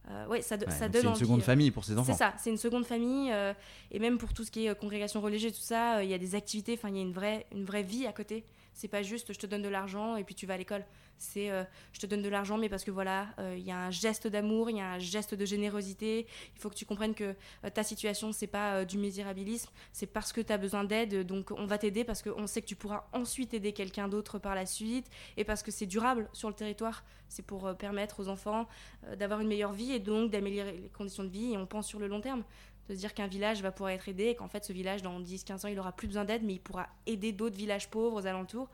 Euh, 0.09 0.27
ouais, 0.29 0.41
ça, 0.41 0.57
ça 0.71 0.89
donne 0.89 1.03
C'est 1.03 1.09
une 1.09 1.15
seconde 1.17 1.41
euh, 1.41 1.45
famille 1.45 1.71
pour 1.71 1.85
ces 1.85 1.99
enfants. 1.99 2.13
C'est 2.13 2.19
ça, 2.19 2.35
c'est 2.39 2.51
une 2.51 2.57
seconde 2.57 2.87
famille. 2.87 3.33
Euh, 3.33 3.53
et 3.91 3.99
même 3.99 4.19
pour 4.19 4.33
tout 4.33 4.45
ce 4.45 4.51
qui 4.51 4.67
est 4.67 4.79
congrégation 4.79 5.21
religieuse, 5.21 5.53
tout 5.53 5.61
ça, 5.61 6.05
il 6.05 6.11
y 6.11 6.15
a 6.15 6.19
des 6.19 6.35
activités, 6.35 6.75
enfin, 6.75 6.89
il 6.91 6.97
y 6.97 6.99
a 6.99 7.03
une 7.03 7.13
vraie, 7.13 7.47
une 7.53 7.65
vraie 7.65 7.83
vie 7.83 8.07
à 8.07 8.13
côté. 8.13 8.45
C'est 8.77 8.89
pas 8.89 9.03
juste 9.03 9.33
je 9.33 9.39
te 9.39 9.47
donne 9.47 9.63
de 9.63 9.71
l'argent 9.71 10.17
et 10.17 10.23
puis 10.23 10.35
tu 10.35 10.45
vas 10.45 10.53
à 10.53 10.57
l'école. 10.59 10.85
C'est 11.17 11.51
euh, 11.51 11.65
je 11.95 12.01
te 12.01 12.05
donne 12.05 12.21
de 12.21 12.29
l'argent, 12.29 12.59
mais 12.59 12.69
parce 12.69 12.85
que 12.85 12.91
voilà, 12.91 13.29
euh, 13.39 13.55
il 13.57 13.65
y 13.65 13.71
a 13.71 13.79
un 13.79 13.91
geste 13.91 14.27
d'amour, 14.27 14.69
il 14.69 14.77
y 14.77 14.81
a 14.83 14.93
un 14.93 14.99
geste 14.99 15.35
de 15.35 15.47
générosité. 15.47 16.27
Il 16.55 16.61
faut 16.61 16.69
que 16.69 16.75
tu 16.75 16.85
comprennes 16.85 17.15
que 17.15 17.35
euh, 17.65 17.71
ta 17.73 17.83
situation, 17.83 18.33
c'est 18.33 18.47
pas 18.47 18.85
du 18.85 18.99
misérabilisme, 18.99 19.71
c'est 19.93 20.07
parce 20.07 20.31
que 20.31 20.43
tu 20.43 20.53
as 20.53 20.59
besoin 20.59 20.85
d'aide. 20.85 21.27
Donc 21.27 21.53
on 21.53 21.65
va 21.65 21.79
t'aider 21.79 22.05
parce 22.05 22.23
qu'on 22.23 22.47
sait 22.47 22.61
que 22.61 22.67
tu 22.67 22.77
pourras 22.77 23.09
ensuite 23.15 23.55
aider 23.55 23.73
quelqu'un 23.73 24.09
d'autre 24.09 24.39
par 24.39 24.55
la 24.55 24.67
suite 24.67 25.07
et 25.39 25.45
parce 25.45 25.63
que 25.63 25.71
c'est 25.71 25.87
durable 25.87 26.29
sur 26.35 26.51
le 26.51 26.55
territoire. 26.55 27.03
C'est 27.31 27.47
pour 27.47 27.75
permettre 27.79 28.21
aux 28.21 28.29
enfants 28.29 28.69
d'avoir 29.17 29.41
une 29.41 29.49
meilleure 29.49 29.73
vie 29.73 29.93
et 29.93 30.01
donc 30.01 30.31
d'améliorer 30.31 30.73
les 30.73 30.89
conditions 30.91 31.25
de 31.25 31.31
vie. 31.31 31.55
Et 31.55 31.57
on 31.57 31.67
pense 31.67 31.89
sur 31.89 31.99
le 31.99 32.09
long 32.09 32.21
terme 32.21 32.45
de 32.89 32.95
se 32.95 32.99
dire 32.99 33.15
qu'un 33.15 33.27
village 33.27 33.63
va 33.63 33.73
pouvoir 33.73 33.91
être 33.91 34.09
aidé 34.09 34.27
et 34.27 34.35
qu'en 34.35 34.49
fait 34.49 34.65
ce 34.65 34.73
village 34.73 35.03
dans 35.03 35.21
10-15 35.21 35.67
ans 35.67 35.69
il 35.69 35.79
aura 35.79 35.93
plus 35.93 36.07
besoin 36.07 36.25
d'aide 36.25 36.43
mais 36.45 36.55
il 36.55 36.61
pourra 36.61 36.89
aider 37.07 37.33
d'autres 37.33 37.57
villages 37.57 37.91
pauvres 37.91 38.21
aux 38.21 38.27
alentours 38.27 38.69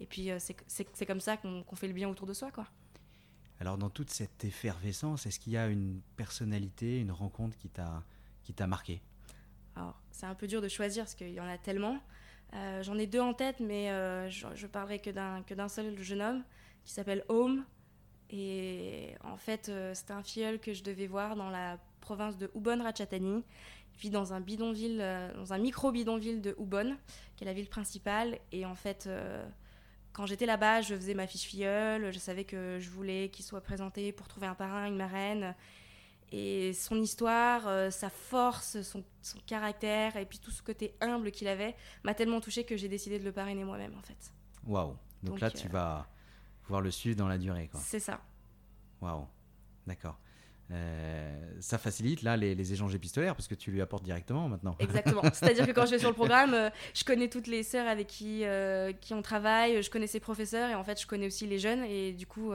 et 0.00 0.06
puis 0.06 0.30
euh, 0.30 0.38
c'est 0.38 1.06
comme 1.06 1.20
ça 1.20 1.36
qu'on 1.36 1.64
fait 1.74 1.88
le 1.88 1.94
bien 1.94 2.08
autour 2.08 2.26
de 2.26 2.34
soi 2.34 2.50
quoi. 2.50 2.66
Alors 3.60 3.78
dans 3.78 3.88
toute 3.88 4.10
cette 4.10 4.44
effervescence, 4.44 5.26
est-ce 5.26 5.38
qu'il 5.38 5.52
y 5.52 5.56
a 5.56 5.68
une 5.68 6.00
personnalité, 6.16 6.98
une 6.98 7.12
rencontre 7.12 7.56
qui 7.56 7.68
t'a 7.68 8.66
marqué? 8.66 9.00
Alors 9.76 10.00
c'est 10.10 10.26
un 10.26 10.34
peu 10.34 10.46
dur 10.46 10.60
de 10.60 10.68
choisir 10.68 11.04
parce 11.04 11.14
qu'il 11.14 11.30
y 11.30 11.40
en 11.40 11.46
a 11.46 11.56
tellement. 11.56 12.00
Euh, 12.54 12.82
j'en 12.82 12.98
ai 12.98 13.06
deux 13.06 13.20
en 13.20 13.32
tête 13.32 13.60
mais 13.60 13.90
euh, 13.90 14.28
je, 14.28 14.46
je 14.54 14.66
parlerai 14.66 14.98
que 14.98 15.10
d'un 15.10 15.68
seul 15.68 15.96
jeune 16.02 16.22
homme 16.22 16.44
qui 16.84 16.92
s'appelle 16.92 17.24
Home. 17.28 17.64
Et 18.30 19.14
en 19.22 19.36
fait, 19.36 19.70
c'était 19.92 20.12
un 20.12 20.22
filleul 20.22 20.58
que 20.58 20.72
je 20.72 20.82
devais 20.82 21.06
voir 21.06 21.36
dans 21.36 21.50
la 21.50 21.78
province 22.04 22.36
de 22.36 22.50
Ubon 22.54 22.82
Ratchathani. 22.82 23.42
Il 23.94 24.00
vit 24.00 24.10
dans 24.10 24.32
un 24.32 24.40
bidonville, 24.40 25.00
euh, 25.00 25.32
dans 25.34 25.52
un 25.52 25.58
micro 25.58 25.90
bidonville 25.90 26.42
de 26.42 26.54
Ubon, 26.58 26.96
qui 27.36 27.44
est 27.44 27.46
la 27.46 27.54
ville 27.54 27.68
principale. 27.68 28.38
Et 28.52 28.66
en 28.66 28.74
fait, 28.74 29.06
euh, 29.06 29.44
quand 30.12 30.26
j'étais 30.26 30.46
là-bas, 30.46 30.82
je 30.82 30.94
faisais 30.94 31.14
ma 31.14 31.26
fiche 31.26 31.44
filleule. 31.44 32.12
Je 32.12 32.18
savais 32.18 32.44
que 32.44 32.78
je 32.78 32.90
voulais 32.90 33.30
qu'il 33.30 33.44
soit 33.44 33.62
présenté 33.62 34.12
pour 34.12 34.28
trouver 34.28 34.46
un 34.46 34.54
parrain, 34.54 34.86
une 34.86 34.96
marraine. 34.96 35.54
Et 36.30 36.72
son 36.72 37.00
histoire, 37.00 37.68
euh, 37.68 37.90
sa 37.90 38.10
force, 38.10 38.82
son, 38.82 39.04
caractère 39.46 40.16
et 40.16 40.26
puis 40.26 40.38
tout 40.38 40.50
ce 40.50 40.62
côté 40.62 40.96
humble 41.00 41.30
qu'il 41.30 41.48
avait 41.48 41.76
m'a 42.02 42.14
tellement 42.14 42.40
touché 42.40 42.64
que 42.64 42.76
j'ai 42.76 42.88
décidé 42.88 43.18
de 43.18 43.24
le 43.24 43.32
parrainer 43.32 43.64
moi-même 43.64 43.94
en 43.96 44.02
fait. 44.02 44.32
Waouh! 44.66 44.96
Donc, 45.22 45.40
là, 45.40 45.50
tu 45.50 45.68
vas 45.68 46.08
pouvoir 46.62 46.80
le 46.80 46.90
suivre 46.90 47.16
dans 47.16 47.28
la 47.28 47.38
durée. 47.38 47.70
C'est 47.74 48.00
ça. 48.00 48.20
Waouh! 49.00 49.26
D'accord. 49.86 50.18
Euh, 50.70 51.30
ça 51.60 51.76
facilite 51.76 52.22
là 52.22 52.36
les, 52.36 52.72
échanges 52.72 52.94
épistolaires 52.94 53.36
parce 53.36 53.48
que 53.48 53.54
tu 53.54 53.70
lui 53.70 53.82
apportes 53.82 54.02
directement 54.04 54.48
maintenant. 54.48 54.76
Exactement. 54.78 55.22
C'est-à-dire 55.32 55.66
que 55.66 55.72
quand 55.72 55.86
je 55.86 55.92
vais 55.92 55.98
sur 55.98 56.08
le 56.08 56.14
programme, 56.14 56.54
euh, 56.54 56.70
je 56.94 57.04
connais 57.04 57.28
toutes 57.28 57.46
les 57.46 57.62
sœurs 57.62 57.86
avec 57.86 58.06
qui, 58.06 58.44
euh, 58.44 58.92
qui 58.92 59.14
on 59.14 59.22
travaille, 59.22 59.82
je 59.82 59.90
connais 59.90 60.06
ses 60.06 60.20
professeurs 60.20 60.70
et 60.70 60.74
en 60.74 60.84
fait 60.84 61.00
je 61.00 61.06
connais 61.06 61.26
aussi 61.26 61.46
les 61.46 61.58
jeunes 61.58 61.84
et 61.84 62.12
du 62.12 62.26
coup. 62.26 62.52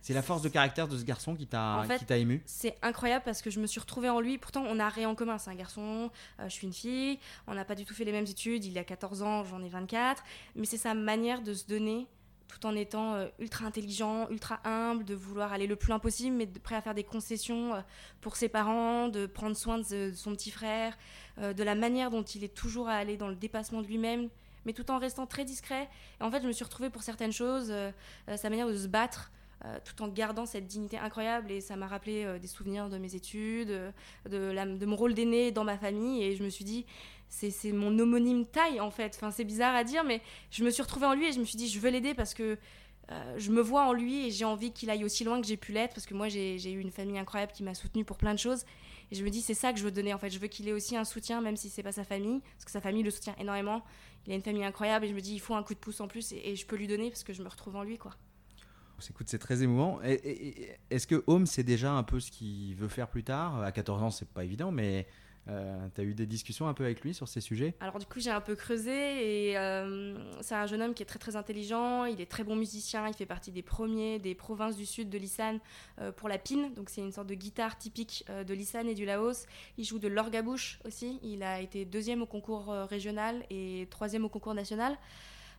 c'est 0.00 0.14
la 0.14 0.22
force 0.22 0.42
de 0.42 0.48
caractère 0.48 0.86
de 0.86 0.96
ce 0.96 1.04
garçon 1.04 1.34
qui 1.34 1.46
t'a 1.46 1.78
en 1.78 1.84
fait, 1.84 2.08
ému? 2.12 2.42
C'est 2.46 2.76
incroyable 2.82 3.24
parce 3.24 3.42
que 3.42 3.50
je 3.50 3.58
me 3.58 3.66
suis 3.66 3.80
retrouvée 3.80 4.10
en 4.10 4.20
lui. 4.20 4.38
Pourtant, 4.38 4.64
on 4.66 4.78
a 4.78 4.88
rien 4.88 5.08
en 5.08 5.14
commun. 5.14 5.38
C'est 5.38 5.50
un 5.50 5.56
garçon, 5.56 6.10
je 6.38 6.48
suis 6.48 6.66
une 6.66 6.72
fille, 6.72 7.18
on 7.46 7.54
n'a 7.54 7.64
pas 7.64 7.74
du 7.74 7.84
tout 7.84 7.94
fait 7.94 8.04
les 8.04 8.12
mêmes 8.12 8.26
études. 8.26 8.64
Il 8.64 8.78
a 8.78 8.84
14 8.84 9.22
ans, 9.22 9.44
j'en 9.44 9.62
ai 9.62 9.68
24. 9.68 10.22
Mais 10.54 10.66
c'est 10.66 10.76
sa 10.76 10.94
manière 10.94 11.42
de 11.42 11.52
se 11.52 11.66
donner 11.66 12.06
tout 12.48 12.66
en 12.66 12.74
étant 12.76 13.14
euh, 13.14 13.26
ultra 13.38 13.66
intelligent, 13.66 14.28
ultra 14.30 14.60
humble, 14.64 15.04
de 15.04 15.14
vouloir 15.14 15.52
aller 15.52 15.66
le 15.66 15.76
plus 15.76 15.88
loin 15.88 15.98
possible, 15.98 16.36
mais 16.36 16.46
prêt 16.46 16.76
à 16.76 16.82
faire 16.82 16.94
des 16.94 17.04
concessions 17.04 17.74
euh, 17.74 17.80
pour 18.20 18.36
ses 18.36 18.48
parents, 18.48 19.08
de 19.08 19.26
prendre 19.26 19.56
soin 19.56 19.78
de, 19.78 20.12
son 20.14 20.32
petit 20.32 20.50
frère, 20.50 20.96
euh, 21.38 21.52
de 21.52 21.62
la 21.62 21.74
manière 21.74 22.10
dont 22.10 22.22
il 22.22 22.44
est 22.44 22.54
toujours 22.54 22.88
à 22.88 22.94
aller 22.94 23.16
dans 23.16 23.28
le 23.28 23.36
dépassement 23.36 23.82
de 23.82 23.86
lui-même, 23.86 24.28
mais 24.66 24.72
tout 24.72 24.90
en 24.90 24.98
restant 24.98 25.26
très 25.26 25.44
discret. 25.44 25.88
Et 26.20 26.24
en 26.24 26.30
fait, 26.30 26.42
je 26.42 26.46
me 26.46 26.52
suis 26.52 26.64
retrouvée 26.64 26.90
pour 26.90 27.02
certaines 27.02 27.32
choses, 27.32 27.72
sa 28.34 28.48
manière 28.48 28.66
de 28.66 28.76
se 28.76 28.86
battre. 28.86 29.30
Tout 29.84 30.02
en 30.02 30.08
gardant 30.08 30.46
cette 30.46 30.66
dignité 30.66 30.98
incroyable. 30.98 31.50
Et 31.50 31.60
ça 31.60 31.76
m'a 31.76 31.86
rappelé 31.86 32.38
des 32.40 32.46
souvenirs 32.46 32.88
de 32.88 32.98
mes 32.98 33.14
études, 33.14 33.68
de, 33.68 34.76
de 34.76 34.86
mon 34.86 34.96
rôle 34.96 35.14
d'aîné 35.14 35.52
dans 35.52 35.64
ma 35.64 35.78
famille. 35.78 36.22
Et 36.22 36.36
je 36.36 36.42
me 36.44 36.50
suis 36.50 36.64
dit 36.64 36.86
c'est 37.28 37.72
mon 37.72 37.98
homonyme 37.98 38.46
taille 38.46 38.80
en 38.80 38.90
fait. 38.90 39.14
Enfin, 39.16 39.30
c'est 39.30 39.44
bizarre 39.44 39.74
à 39.74 39.84
dire, 39.84 40.04
mais 40.04 40.20
je 40.50 40.64
me 40.64 40.70
suis 40.70 40.82
retrouvée 40.82 41.06
en 41.06 41.14
lui 41.14 41.26
et 41.26 41.32
je 41.32 41.40
me 41.40 41.44
suis 41.44 41.56
dit, 41.56 41.68
je 41.68 41.80
veux 41.80 41.90
l'aider 41.90 42.14
parce 42.14 42.34
que 42.34 42.58
euh, 43.10 43.34
je 43.36 43.50
me 43.50 43.60
vois 43.60 43.86
en 43.86 43.92
lui 43.92 44.26
et 44.26 44.30
j'ai 44.30 44.44
envie 44.44 44.72
qu'il 44.72 44.88
aille 44.88 45.04
aussi 45.04 45.24
loin 45.24 45.40
que 45.40 45.46
j'ai 45.46 45.58
pu 45.58 45.72
l'être 45.72 45.94
parce 45.94 46.06
que 46.06 46.14
moi 46.14 46.28
j'ai 46.28 46.72
eu 46.72 46.80
une 46.80 46.90
famille 46.90 47.18
incroyable 47.18 47.52
qui 47.52 47.62
m'a 47.62 47.74
soutenue 47.74 48.04
pour 48.04 48.16
plein 48.16 48.32
de 48.32 48.38
choses. 48.38 48.64
Et 49.10 49.14
je 49.14 49.24
me 49.24 49.30
dis 49.30 49.42
c'est 49.42 49.54
ça 49.54 49.72
que 49.72 49.78
je 49.78 49.84
veux 49.84 49.90
donner 49.90 50.14
en 50.14 50.18
fait. 50.18 50.30
Je 50.30 50.38
veux 50.38 50.46
qu'il 50.46 50.68
ait 50.68 50.72
aussi 50.72 50.96
un 50.96 51.04
soutien 51.04 51.40
même 51.40 51.56
si 51.56 51.68
c'est 51.68 51.82
pas 51.82 51.92
sa 51.92 52.04
famille 52.04 52.40
parce 52.40 52.64
que 52.64 52.70
sa 52.70 52.80
famille 52.80 53.02
le 53.02 53.10
soutient 53.10 53.34
énormément. 53.38 53.82
Il 54.26 54.32
a 54.32 54.36
une 54.36 54.42
famille 54.42 54.64
incroyable 54.64 55.04
et 55.04 55.08
je 55.08 55.14
me 55.14 55.20
dis 55.20 55.34
il 55.34 55.40
faut 55.40 55.54
un 55.54 55.62
coup 55.62 55.74
de 55.74 55.78
pouce 55.78 56.00
en 56.00 56.08
plus 56.08 56.32
et, 56.32 56.56
je 56.56 56.66
peux 56.66 56.76
lui 56.76 56.86
donner 56.86 57.10
parce 57.10 57.24
que 57.24 57.34
je 57.34 57.42
me 57.42 57.48
retrouve 57.48 57.76
en 57.76 57.82
lui 57.82 57.98
quoi 57.98 58.12
C'est 58.98 59.38
très 59.38 59.62
émouvant. 59.62 60.00
Est-ce 60.02 61.06
que 61.06 61.22
Home, 61.26 61.46
c'est 61.46 61.62
déjà 61.62 61.92
un 61.92 62.02
peu 62.02 62.20
ce 62.20 62.30
qu'il 62.30 62.74
veut 62.76 62.88
faire 62.88 63.08
plus 63.08 63.24
tard? 63.24 63.62
À 63.62 63.72
14 63.72 64.02
ans, 64.02 64.10
c'est 64.10 64.28
pas 64.28 64.44
évident, 64.44 64.70
mais 64.70 65.06
euh, 65.48 65.88
tu 65.94 66.00
as 66.00 66.04
eu 66.04 66.14
des 66.14 66.26
discussions 66.26 66.68
un 66.68 66.74
peu 66.74 66.84
avec 66.84 67.02
lui 67.02 67.12
sur 67.12 67.28
ces 67.28 67.40
sujets? 67.40 67.74
Alors 67.80 67.98
du 67.98 68.06
coup 68.06 68.20
j'ai 68.20 68.30
un 68.30 68.40
peu 68.40 68.54
creusé 68.54 69.50
et 69.50 69.58
euh, 69.58 70.16
c'est 70.40 70.54
un 70.54 70.66
jeune 70.66 70.80
homme 70.80 70.94
qui 70.94 71.02
est 71.02 71.06
très 71.06 71.18
très 71.18 71.36
intelligent, 71.36 72.06
il 72.06 72.20
est 72.20 72.30
très 72.30 72.44
bon 72.44 72.56
musicien, 72.56 73.06
il 73.08 73.14
fait 73.14 73.26
partie 73.26 73.52
des 73.52 73.62
premiers 73.62 74.18
des 74.18 74.34
provinces 74.34 74.76
du 74.76 74.86
sud 74.86 75.10
de 75.10 75.18
l'Isan 75.18 75.58
euh, 76.00 76.12
pour 76.12 76.28
la 76.28 76.38
pine, 76.38 76.72
donc 76.74 76.88
c'est 76.88 77.02
une 77.02 77.12
sorte 77.12 77.26
de 77.26 77.34
guitare 77.34 77.76
typique 77.76 78.24
de 78.28 78.54
l'Isan 78.54 78.86
et 78.86 78.94
du 78.94 79.04
Laos. 79.04 79.46
Il 79.76 79.84
joue 79.84 79.98
de 79.98 80.08
l'orgue 80.08 80.36
à 80.36 80.42
bouche 80.42 80.78
aussi, 80.84 81.18
il 81.22 81.42
a 81.42 81.60
été 81.60 81.84
deuxième 81.84 82.22
au 82.22 82.26
concours 82.26 82.68
régional 82.88 83.44
et 83.50 83.86
troisième 83.90 84.24
au 84.24 84.28
concours 84.28 84.54
national. 84.54 84.96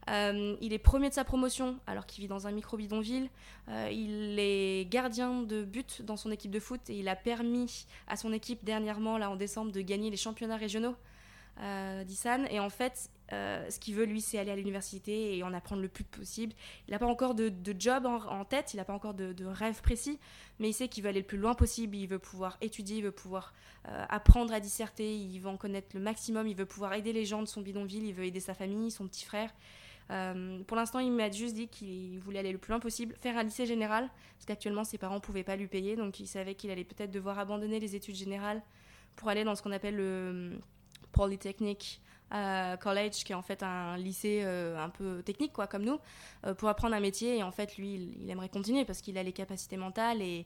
Euh, 0.10 0.56
il 0.62 0.74
est 0.74 0.80
premier 0.80 1.10
de 1.10 1.14
sa 1.14 1.24
promotion 1.24 1.80
alors 1.88 2.06
qu'il 2.06 2.22
vit 2.22 2.28
dans 2.28 2.48
un 2.48 2.52
micro-bidonville. 2.52 3.30
Euh, 3.70 3.90
il 3.92 4.38
est 4.40 4.90
gardien 4.90 5.42
de 5.42 5.64
but 5.64 6.04
dans 6.04 6.18
son 6.18 6.32
équipe 6.32 6.52
de 6.52 6.60
foot 6.60 6.82
et 6.90 7.00
il 7.00 7.08
a 7.08 7.16
permis 7.16 7.88
à 8.08 8.16
son 8.16 8.32
équipe 8.32 8.64
dernièrement, 8.64 9.18
là 9.18 9.30
en 9.30 9.36
décembre, 9.36 9.72
de 9.72 9.82
gagner 9.82 10.12
les 10.12 10.18
championnats 10.18 10.58
régionaux 10.58 10.96
euh, 11.60 12.04
d'Issan. 12.04 12.46
Et 12.52 12.60
en 12.60 12.70
fait, 12.70 13.10
ce 13.32 13.80
qu'il 13.80 13.96
veut, 13.96 14.06
lui, 14.06 14.22
c'est 14.22 14.38
aller 14.38 14.52
à 14.52 14.56
l'université 14.56 15.36
et 15.36 15.44
en 15.44 15.52
apprendre 15.54 15.82
le 15.82 15.88
plus 15.88 16.04
possible. 16.04 16.54
Il 16.88 16.92
n'a 16.92 17.00
pas 17.00 17.08
encore 17.08 17.34
de, 17.34 17.52
job 17.80 18.06
en, 18.06 18.46
tête, 18.46 18.76
il 18.76 18.78
n'a 18.78 18.86
pas 18.86 18.94
encore 18.94 19.16
de, 19.16 19.34
de, 19.34 19.46
rêve 19.46 19.82
précis, 19.82 20.20
mais 20.60 20.70
il 20.70 20.74
sait 20.74 20.88
qu'il 20.88 21.04
veut 21.04 21.10
aller 21.10 21.22
le 21.22 21.26
plus 21.26 21.40
loin 21.40 21.56
possible. 21.56 21.96
Il 21.98 22.06
veut 22.06 22.20
pouvoir 22.20 22.58
étudier, 22.62 22.98
il 22.98 23.04
veut 23.04 23.12
pouvoir 23.12 23.54
apprendre 24.10 24.54
à 24.54 24.60
disserter, 24.60 25.16
il 25.16 25.40
veut 25.40 25.50
en 25.50 25.58
connaître 25.58 25.90
le 25.96 26.00
maximum, 26.00 26.48
il 26.48 26.56
veut 26.56 26.68
pouvoir 26.68 26.94
aider 26.94 27.14
les 27.14 27.26
gens 27.26 27.42
de 27.42 27.48
son 27.48 27.62
bidonville, 27.62 28.06
il 28.06 28.14
veut 28.14 28.26
aider 28.26 28.40
sa 28.40 28.54
famille, 28.54 28.92
son 28.92 29.08
petit 29.08 29.26
frère. 29.26 29.52
Euh, 30.12 30.64
pour 30.64 30.78
l'instant, 30.78 31.00
il 31.00 31.12
m'a 31.12 31.32
juste 31.32 31.56
dit 31.56 31.68
qu'il 31.68 32.20
voulait 32.20 32.40
aller 32.40 32.52
le 32.52 32.58
plus 32.58 32.72
loin 32.72 32.80
possible, 32.80 33.16
faire 33.22 33.38
un 33.38 33.44
lycée 33.44 33.66
général, 33.66 34.10
parce 34.36 34.46
qu'actuellement 34.46 34.84
ses 34.84 34.98
parents 34.98 35.16
ne 35.16 35.20
pouvaient 35.20 35.44
pas 35.44 35.56
lui 35.56 35.68
payer, 35.68 35.96
donc 35.96 36.20
il 36.20 36.28
savait 36.28 36.56
qu'il 36.56 36.70
allait 36.70 36.84
peut-être 36.84 37.12
devoir 37.12 37.40
abandonner 37.40 37.80
les 37.80 37.96
études 37.96 38.16
générales 38.16 38.62
pour 39.16 39.30
aller 39.30 39.44
dans 39.44 39.56
ce 39.56 39.64
qu'on 39.64 39.72
appelle 39.72 39.96
le 39.96 40.04
euh, 40.04 40.58
Polytechnic 41.12 42.02
euh, 42.34 42.76
College, 42.78 43.24
qui 43.24 43.32
est 43.32 43.36
en 43.36 43.42
fait 43.42 43.64
un 43.64 43.98
lycée 43.98 44.44
un 44.44 44.90
peu 44.90 45.24
technique, 45.24 45.54
quoi, 45.54 45.68
comme 45.68 45.84
nous, 45.84 46.00
pour 46.58 46.68
apprendre 46.70 46.96
un 46.96 47.00
métier. 47.00 47.38
Et 47.38 47.44
en 47.44 47.52
fait, 47.52 47.78
lui, 47.78 48.16
il, 48.20 48.30
aimerait 48.30 48.50
continuer 48.50 48.84
parce 48.84 49.02
qu'il 49.02 49.18
a 49.18 49.24
les 49.24 49.32
capacités 49.32 49.78
mentales 49.78 50.22
et 50.22 50.46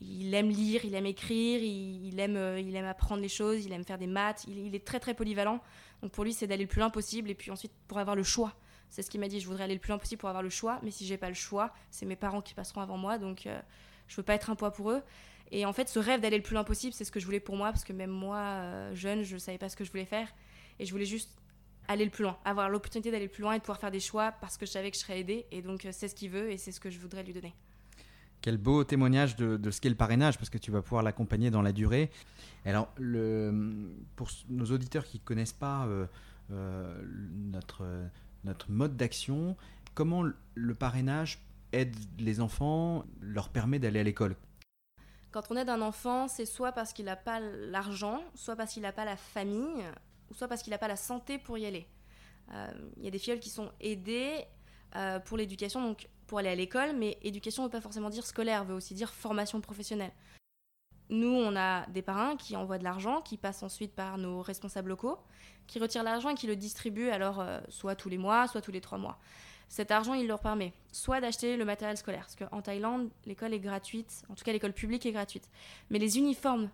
il 0.00 0.34
aime 0.34 0.50
lire, 0.50 0.84
il 0.84 0.94
aime 0.94 1.06
écrire, 1.06 1.62
il, 1.62 2.18
aime, 2.18 2.58
il 2.58 2.74
aime 2.74 2.84
apprendre 2.84 3.22
les 3.22 3.28
choses, 3.28 3.64
il 3.64 3.72
aime 3.72 3.84
faire 3.84 3.96
des 3.96 4.08
maths, 4.08 4.44
il, 4.48 4.58
il 4.58 4.74
est 4.74 4.84
très 4.84 5.00
très 5.00 5.14
polyvalent. 5.14 5.60
Donc 6.02 6.10
pour 6.12 6.24
lui, 6.24 6.32
c'est 6.32 6.46
d'aller 6.46 6.64
le 6.64 6.68
plus 6.68 6.80
loin 6.80 6.90
possible 6.90 7.30
et 7.30 7.34
puis 7.34 7.50
ensuite 7.50 7.72
pour 7.86 7.98
avoir 7.98 8.16
le 8.16 8.24
choix. 8.24 8.54
C'est 8.90 9.02
ce 9.02 9.10
qu'il 9.10 9.20
m'a 9.20 9.28
dit. 9.28 9.40
Je 9.40 9.46
voudrais 9.46 9.64
aller 9.64 9.74
le 9.74 9.80
plus 9.80 9.90
loin 9.90 9.98
possible 9.98 10.20
pour 10.20 10.28
avoir 10.28 10.42
le 10.42 10.50
choix, 10.50 10.80
mais 10.82 10.90
si 10.90 11.06
j'ai 11.06 11.16
pas 11.16 11.28
le 11.28 11.34
choix, 11.34 11.72
c'est 11.90 12.06
mes 12.06 12.16
parents 12.16 12.42
qui 12.42 12.54
passeront 12.54 12.80
avant 12.80 12.98
moi, 12.98 13.18
donc 13.18 13.46
euh, 13.46 13.58
je 14.08 14.16
veux 14.16 14.22
pas 14.22 14.34
être 14.34 14.50
un 14.50 14.56
poids 14.56 14.72
pour 14.72 14.90
eux. 14.90 15.02
Et 15.52 15.64
en 15.64 15.72
fait, 15.72 15.88
ce 15.88 15.98
rêve 15.98 16.20
d'aller 16.20 16.36
le 16.36 16.42
plus 16.42 16.54
loin 16.54 16.64
possible, 16.64 16.92
c'est 16.92 17.04
ce 17.04 17.12
que 17.12 17.20
je 17.20 17.24
voulais 17.24 17.40
pour 17.40 17.56
moi, 17.56 17.70
parce 17.70 17.84
que 17.84 17.92
même 17.92 18.10
moi, 18.10 18.38
euh, 18.38 18.94
jeune, 18.94 19.22
je 19.22 19.36
savais 19.36 19.58
pas 19.58 19.68
ce 19.68 19.76
que 19.76 19.84
je 19.84 19.90
voulais 19.90 20.04
faire, 20.04 20.28
et 20.78 20.86
je 20.86 20.92
voulais 20.92 21.06
juste 21.06 21.30
aller 21.88 22.04
le 22.04 22.10
plus 22.10 22.22
loin, 22.22 22.36
avoir 22.44 22.68
l'opportunité 22.68 23.10
d'aller 23.10 23.24
le 23.24 23.30
plus 23.30 23.42
loin 23.42 23.54
et 23.54 23.58
de 23.58 23.62
pouvoir 23.62 23.80
faire 23.80 23.90
des 23.90 24.00
choix 24.00 24.30
parce 24.40 24.56
que 24.56 24.64
je 24.64 24.70
savais 24.70 24.90
que 24.90 24.96
je 24.96 25.02
serais 25.02 25.20
aidée, 25.20 25.46
et 25.50 25.62
donc 25.62 25.84
euh, 25.84 25.90
c'est 25.92 26.08
ce 26.08 26.14
qu'il 26.14 26.30
veut 26.30 26.50
et 26.50 26.56
c'est 26.56 26.72
ce 26.72 26.80
que 26.80 26.90
je 26.90 26.98
voudrais 26.98 27.22
lui 27.22 27.32
donner. 27.32 27.54
Quel 28.42 28.56
beau 28.56 28.84
témoignage 28.84 29.36
de, 29.36 29.70
ce 29.70 29.80
qu'est 29.80 29.88
le 29.88 29.96
parrainage, 29.96 30.38
parce 30.38 30.50
que 30.50 30.58
tu 30.58 30.70
vas 30.70 30.82
pouvoir 30.82 31.02
l'accompagner 31.02 31.50
dans 31.50 31.62
la 31.62 31.72
durée. 31.72 32.10
Alors, 32.64 32.88
pour 34.16 34.30
nos 34.48 34.64
auditeurs 34.64 35.04
qui 35.04 35.18
ne 35.18 35.24
connaissent 35.24 35.52
pas 35.52 35.86
notre 36.48 37.84
notre 38.44 38.70
mode 38.70 38.96
d'action, 38.96 39.56
comment 39.94 40.24
le 40.54 40.74
parrainage 40.74 41.38
aide 41.72 41.96
les 42.18 42.40
enfants, 42.40 43.04
leur 43.20 43.48
permet 43.48 43.78
d'aller 43.78 44.00
à 44.00 44.02
l'école? 44.02 44.36
Quand 45.30 45.50
on 45.50 45.56
aide 45.56 45.68
un 45.68 45.80
enfant, 45.80 46.26
c'est 46.26 46.46
soit 46.46 46.72
parce 46.72 46.92
qu'il 46.92 47.04
n'a 47.04 47.16
pas 47.16 47.38
l'argent, 47.38 48.20
soit 48.34 48.56
parce 48.56 48.72
qu'il 48.72 48.82
n'a 48.82 48.92
pas 48.92 49.04
la 49.04 49.16
famille, 49.16 49.84
ou 50.30 50.34
soit 50.34 50.48
parce 50.48 50.62
qu'il 50.62 50.72
n'a 50.72 50.78
pas 50.78 50.88
la 50.88 50.96
santé 50.96 51.38
pour 51.38 51.56
y 51.56 51.66
aller. 51.66 51.86
Euh, 52.52 52.72
il 52.96 53.04
y 53.04 53.08
a 53.08 53.10
des 53.10 53.18
filles 53.18 53.38
qui 53.38 53.50
sont 53.50 53.70
aidées 53.80 54.44
euh, 54.96 55.20
pour 55.20 55.36
l'éducation, 55.36 55.82
donc 55.82 56.08
pour 56.26 56.38
aller 56.40 56.48
à 56.48 56.54
l'école, 56.54 56.96
mais 56.96 57.18
éducation 57.22 57.62
ne 57.62 57.68
veut 57.68 57.72
pas 57.72 57.80
forcément 57.80 58.10
dire 58.10 58.26
scolaire, 58.26 58.64
veut 58.64 58.74
aussi 58.74 58.94
dire 58.94 59.12
formation 59.12 59.60
professionnelle. 59.60 60.12
Nous, 61.10 61.28
on 61.28 61.56
a 61.56 61.86
des 61.86 62.02
parrains 62.02 62.36
qui 62.36 62.56
envoient 62.56 62.78
de 62.78 62.84
l'argent, 62.84 63.20
qui 63.20 63.36
passent 63.36 63.64
ensuite 63.64 63.92
par 63.92 64.16
nos 64.16 64.42
responsables 64.42 64.88
locaux, 64.88 65.18
qui 65.66 65.80
retirent 65.80 66.04
l'argent 66.04 66.30
et 66.30 66.34
qui 66.34 66.46
le 66.46 66.54
distribuent 66.54 67.10
alors 67.10 67.40
euh, 67.40 67.58
soit 67.68 67.96
tous 67.96 68.08
les 68.08 68.18
mois, 68.18 68.46
soit 68.46 68.60
tous 68.60 68.70
les 68.70 68.80
trois 68.80 68.98
mois. 68.98 69.18
Cet 69.68 69.90
argent, 69.90 70.14
il 70.14 70.28
leur 70.28 70.40
permet 70.40 70.72
soit 70.92 71.20
d'acheter 71.20 71.56
le 71.56 71.64
matériel 71.64 71.96
scolaire, 71.96 72.26
parce 72.26 72.36
qu'en 72.36 72.62
Thaïlande, 72.62 73.08
l'école 73.26 73.54
est 73.54 73.60
gratuite, 73.60 74.22
en 74.28 74.34
tout 74.34 74.44
cas 74.44 74.52
l'école 74.52 74.72
publique 74.72 75.04
est 75.04 75.12
gratuite. 75.12 75.48
Mais 75.90 75.98
les 75.98 76.18
uniformes 76.18 76.70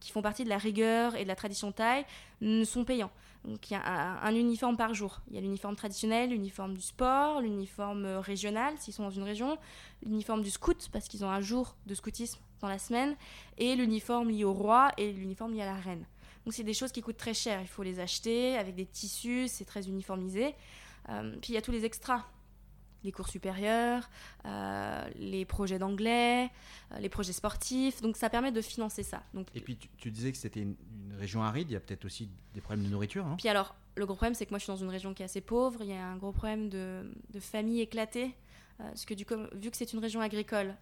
qui 0.00 0.12
font 0.12 0.22
partie 0.22 0.44
de 0.44 0.50
la 0.50 0.58
rigueur 0.58 1.16
et 1.16 1.22
de 1.22 1.28
la 1.28 1.36
tradition 1.36 1.72
thaï 1.72 2.04
ne 2.42 2.64
sont 2.64 2.84
payants. 2.84 3.10
Donc 3.44 3.70
il 3.70 3.74
y 3.74 3.76
a 3.76 4.20
un, 4.22 4.34
uniforme 4.34 4.76
par 4.76 4.94
jour. 4.94 5.20
Il 5.28 5.34
y 5.34 5.38
a 5.38 5.40
l'uniforme 5.40 5.76
traditionnel, 5.76 6.30
l'uniforme 6.30 6.74
du 6.74 6.82
sport, 6.82 7.40
l'uniforme 7.40 8.06
régional 8.16 8.74
s'ils 8.78 8.94
sont 8.94 9.02
dans 9.02 9.10
une 9.10 9.22
région, 9.22 9.58
l'uniforme 10.02 10.42
du 10.42 10.50
scout 10.50 10.88
parce 10.92 11.08
qu'ils 11.08 11.24
ont 11.24 11.30
un 11.30 11.40
jour 11.40 11.76
de 11.86 11.94
scoutisme 11.94 12.40
dans 12.64 12.70
la 12.70 12.78
semaine, 12.78 13.16
et 13.58 13.76
l'uniforme 13.76 14.30
lié 14.30 14.44
au 14.44 14.52
roi 14.52 14.92
et 14.96 15.12
l'uniforme 15.12 15.52
lié 15.54 15.62
à 15.62 15.66
la 15.66 15.74
reine. 15.74 16.04
Donc 16.44 16.54
c'est 16.54 16.64
des 16.64 16.74
choses 16.74 16.92
qui 16.92 17.00
coûtent 17.00 17.16
très 17.16 17.34
cher. 17.34 17.60
Il 17.60 17.68
faut 17.68 17.82
les 17.82 18.00
acheter 18.00 18.56
avec 18.56 18.74
des 18.74 18.86
tissus, 18.86 19.48
c'est 19.48 19.64
très 19.64 19.88
uniformisé. 19.88 20.54
Euh, 21.08 21.36
puis 21.40 21.52
il 21.52 21.54
y 21.54 21.58
a 21.58 21.62
tous 21.62 21.72
les 21.72 21.84
extras 21.84 22.24
les 23.04 23.12
cours 23.12 23.28
supérieurs, 23.28 24.08
euh, 24.46 25.06
les 25.16 25.44
projets 25.44 25.78
d'anglais, 25.78 26.50
euh, 26.92 26.98
les 26.98 27.10
projets 27.10 27.34
sportifs. 27.34 28.00
Donc 28.00 28.16
ça 28.16 28.30
permet 28.30 28.50
de 28.50 28.62
financer 28.62 29.02
ça. 29.02 29.22
Donc, 29.34 29.46
Et 29.54 29.60
puis 29.60 29.76
tu, 29.98 30.10
disais 30.10 30.32
que 30.32 30.38
c'était 30.38 30.60
une, 30.60 30.74
région 31.18 31.42
aride, 31.42 31.70
il 31.70 31.74
y 31.74 31.76
a 31.76 31.80
peut-être 31.80 32.06
aussi 32.06 32.28
des 32.54 32.60
problèmes 32.60 32.84
de 32.84 32.90
nourriture. 32.90 33.24
Hein 33.24 33.36
puis 33.38 33.48
alors, 33.48 33.76
le 33.94 34.04
gros 34.04 34.16
problème, 34.16 34.34
c'est 34.34 34.46
que 34.46 34.50
moi 34.50 34.58
je 34.58 34.64
suis 34.64 34.72
dans 34.72 34.78
une 34.78 34.88
région 34.88 35.14
qui 35.14 35.22
est 35.22 35.26
assez 35.26 35.40
pauvre, 35.40 35.80
il 35.82 35.90
y 35.90 35.92
a 35.92 36.04
un 36.04 36.16
gros 36.16 36.32
problème 36.32 36.68
de, 36.70 37.12
de 37.30 37.40
familles 37.40 37.82
éclatées. 37.82 38.34
Euh, 38.80 38.88
parce 38.88 39.04
que 39.04 39.14
du 39.14 39.24
coup, 39.24 39.34
vu 39.52 39.70
que 39.70 39.76
c'est 39.76 39.92
une 39.92 40.00
région 40.00 40.20
agricole, 40.20 40.74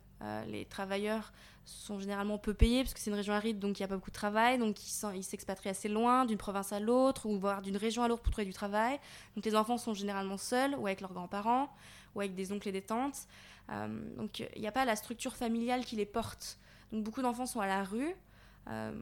les 0.46 0.64
travailleurs 0.66 1.32
sont 1.64 1.98
généralement 1.98 2.38
peu 2.38 2.54
payés 2.54 2.82
parce 2.82 2.94
que 2.94 3.00
c'est 3.00 3.10
une 3.10 3.16
région 3.16 3.34
aride, 3.34 3.58
donc 3.58 3.78
il 3.78 3.82
n'y 3.82 3.84
a 3.84 3.88
pas 3.88 3.96
beaucoup 3.96 4.10
de 4.10 4.14
travail, 4.14 4.58
donc 4.58 4.76
ils 5.14 5.24
s'expatrient 5.24 5.68
assez 5.68 5.88
loin 5.88 6.24
d'une 6.24 6.38
province 6.38 6.72
à 6.72 6.80
l'autre 6.80 7.26
ou 7.26 7.38
voire 7.38 7.62
d'une 7.62 7.76
région 7.76 8.02
à 8.02 8.08
l'autre 8.08 8.22
pour 8.22 8.32
trouver 8.32 8.46
du 8.46 8.52
travail. 8.52 8.98
Donc 9.36 9.44
les 9.44 9.54
enfants 9.54 9.78
sont 9.78 9.94
généralement 9.94 10.36
seuls 10.36 10.74
ou 10.76 10.86
avec 10.86 11.00
leurs 11.00 11.12
grands-parents 11.12 11.68
ou 12.14 12.20
avec 12.20 12.34
des 12.34 12.52
oncles 12.52 12.68
et 12.68 12.72
des 12.72 12.82
tantes. 12.82 13.26
Euh, 13.70 14.16
donc 14.16 14.40
il 14.40 14.60
n'y 14.60 14.66
a 14.66 14.72
pas 14.72 14.84
la 14.84 14.96
structure 14.96 15.36
familiale 15.36 15.84
qui 15.84 15.96
les 15.96 16.06
porte. 16.06 16.58
Donc 16.92 17.04
beaucoup 17.04 17.22
d'enfants 17.22 17.46
sont 17.46 17.60
à 17.60 17.66
la 17.66 17.84
rue. 17.84 18.14
Euh, 18.68 18.92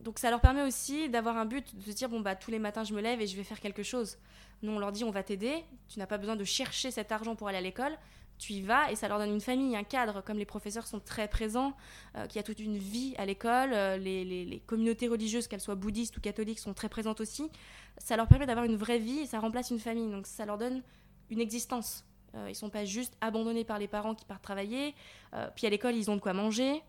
donc 0.00 0.18
ça 0.18 0.30
leur 0.30 0.40
permet 0.40 0.62
aussi 0.62 1.08
d'avoir 1.08 1.36
un 1.36 1.46
but, 1.46 1.74
de 1.76 1.82
se 1.82 1.96
dire 1.96 2.08
bon 2.08 2.20
bah 2.20 2.36
tous 2.36 2.50
les 2.50 2.58
matins 2.58 2.84
je 2.84 2.94
me 2.94 3.00
lève 3.00 3.20
et 3.20 3.26
je 3.26 3.36
vais 3.36 3.44
faire 3.44 3.60
quelque 3.60 3.82
chose. 3.82 4.18
Nous 4.62 4.70
on 4.72 4.78
leur 4.78 4.92
dit 4.92 5.04
on 5.04 5.10
va 5.10 5.22
t'aider, 5.22 5.64
tu 5.88 5.98
n'as 5.98 6.06
pas 6.06 6.18
besoin 6.18 6.36
de 6.36 6.44
chercher 6.44 6.90
cet 6.90 7.12
argent 7.12 7.34
pour 7.34 7.48
aller 7.48 7.58
à 7.58 7.62
l'école, 7.62 7.96
tu 8.38 8.52
y 8.52 8.62
vas 8.62 8.90
et 8.90 8.96
ça 8.96 9.08
leur 9.08 9.18
donne 9.18 9.32
une 9.32 9.40
famille, 9.40 9.76
un 9.76 9.84
cadre. 9.84 10.22
Comme 10.22 10.38
les 10.38 10.44
professeurs 10.44 10.86
sont 10.86 11.00
très 11.00 11.28
présents, 11.28 11.74
euh, 12.16 12.26
qu'il 12.26 12.36
y 12.36 12.38
a 12.38 12.42
toute 12.42 12.60
une 12.60 12.78
vie 12.78 13.14
à 13.18 13.26
l'école, 13.26 13.70
les, 14.00 14.24
les, 14.24 14.62
communautés 14.66 15.08
religieuses, 15.08 15.48
qu'elles 15.48 15.60
soient 15.60 15.74
bouddhistes 15.74 16.16
ou 16.16 16.20
catholiques, 16.20 16.58
sont 16.58 16.74
très 16.74 16.88
présentes 16.88 17.20
aussi. 17.20 17.50
Ça 17.98 18.16
leur 18.16 18.28
permet 18.28 18.46
d'avoir 18.46 18.64
une 18.66 18.76
vraie 18.76 18.98
vie 18.98 19.20
et 19.20 19.26
ça 19.26 19.40
remplace 19.40 19.70
une 19.70 19.78
famille. 19.78 20.10
Donc 20.10 20.26
ça 20.26 20.44
leur 20.44 20.58
donne 20.58 20.82
une 21.30 21.40
existence. 21.40 22.04
Euh, 22.34 22.50
ils 22.50 22.54
sont 22.54 22.70
pas 22.70 22.84
juste 22.84 23.16
abandonnés 23.20 23.64
par 23.64 23.78
les 23.78 23.88
parents 23.88 24.14
qui 24.14 24.24
partent 24.24 24.42
travailler. 24.42 24.94
Euh, 25.34 25.48
puis 25.54 25.66
à 25.66 25.70
l'école, 25.70 25.94
ils 25.94 26.10
ont 26.10 26.16
de 26.16 26.20
quoi 26.20 26.32
manger. 26.32 26.82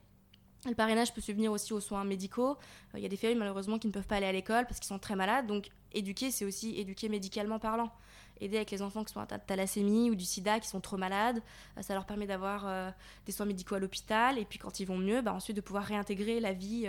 Le 0.66 0.76
parrainage 0.76 1.14
peut 1.14 1.22
subvenir 1.22 1.52
aussi 1.52 1.74
aux 1.74 1.80
soins 1.80 2.04
médicaux. 2.04 2.52
Euh, 2.94 2.98
il 2.98 3.02
y 3.02 3.06
a 3.06 3.10
des 3.10 3.18
familles 3.18 3.38
malheureusement 3.38 3.80
qui 3.80 3.88
ne 3.88 3.94
peuvent 3.94 4.08
pas 4.08 4.18
aller 4.18 4.26
à 4.26 4.32
l'école 4.32 4.66
parce 4.66 4.80
qu'ils 4.80 4.88
sont 4.88 5.00
très 5.00 5.16
malades. 5.16 5.48
Donc 5.48 5.70
éduquer, 5.94 6.32
c'est 6.32 6.46
aussi 6.46 6.78
éduquer 6.78 7.10
médicalement 7.10 7.60
parlant. 7.60 7.92
Aider 8.42 8.58
avec 8.58 8.72
les 8.72 8.82
enfants 8.82 9.04
qui 9.04 9.14
sont 9.14 9.20
atteints 9.20 9.38
de 9.38 9.44
thalassémie 9.46 10.10
ou 10.12 10.16
du 10.16 10.26
sida, 10.26 10.60
qui 10.60 10.68
sont 10.68 10.82
trop 10.82 10.98
malades. 10.98 11.42
ça 11.82 11.94
leur 11.94 12.06
permet 12.06 12.28
d'avoir 12.28 12.94
des 13.26 13.32
soins 13.32 13.46
médicaux 13.46 13.76
à 13.76 13.80
l'hôpital. 13.80 14.38
Et 14.38 14.46
puis 14.46 14.60
quand 14.60 14.80
ils 14.80 14.86
vont 14.86 14.98
mieux, 14.98 15.22
bah, 15.22 15.34
ensuite 15.34 15.56
de 15.56 15.62
pouvoir 15.62 15.84
réintégrer 15.84 16.40
la 16.40 16.54
vie 16.54 16.88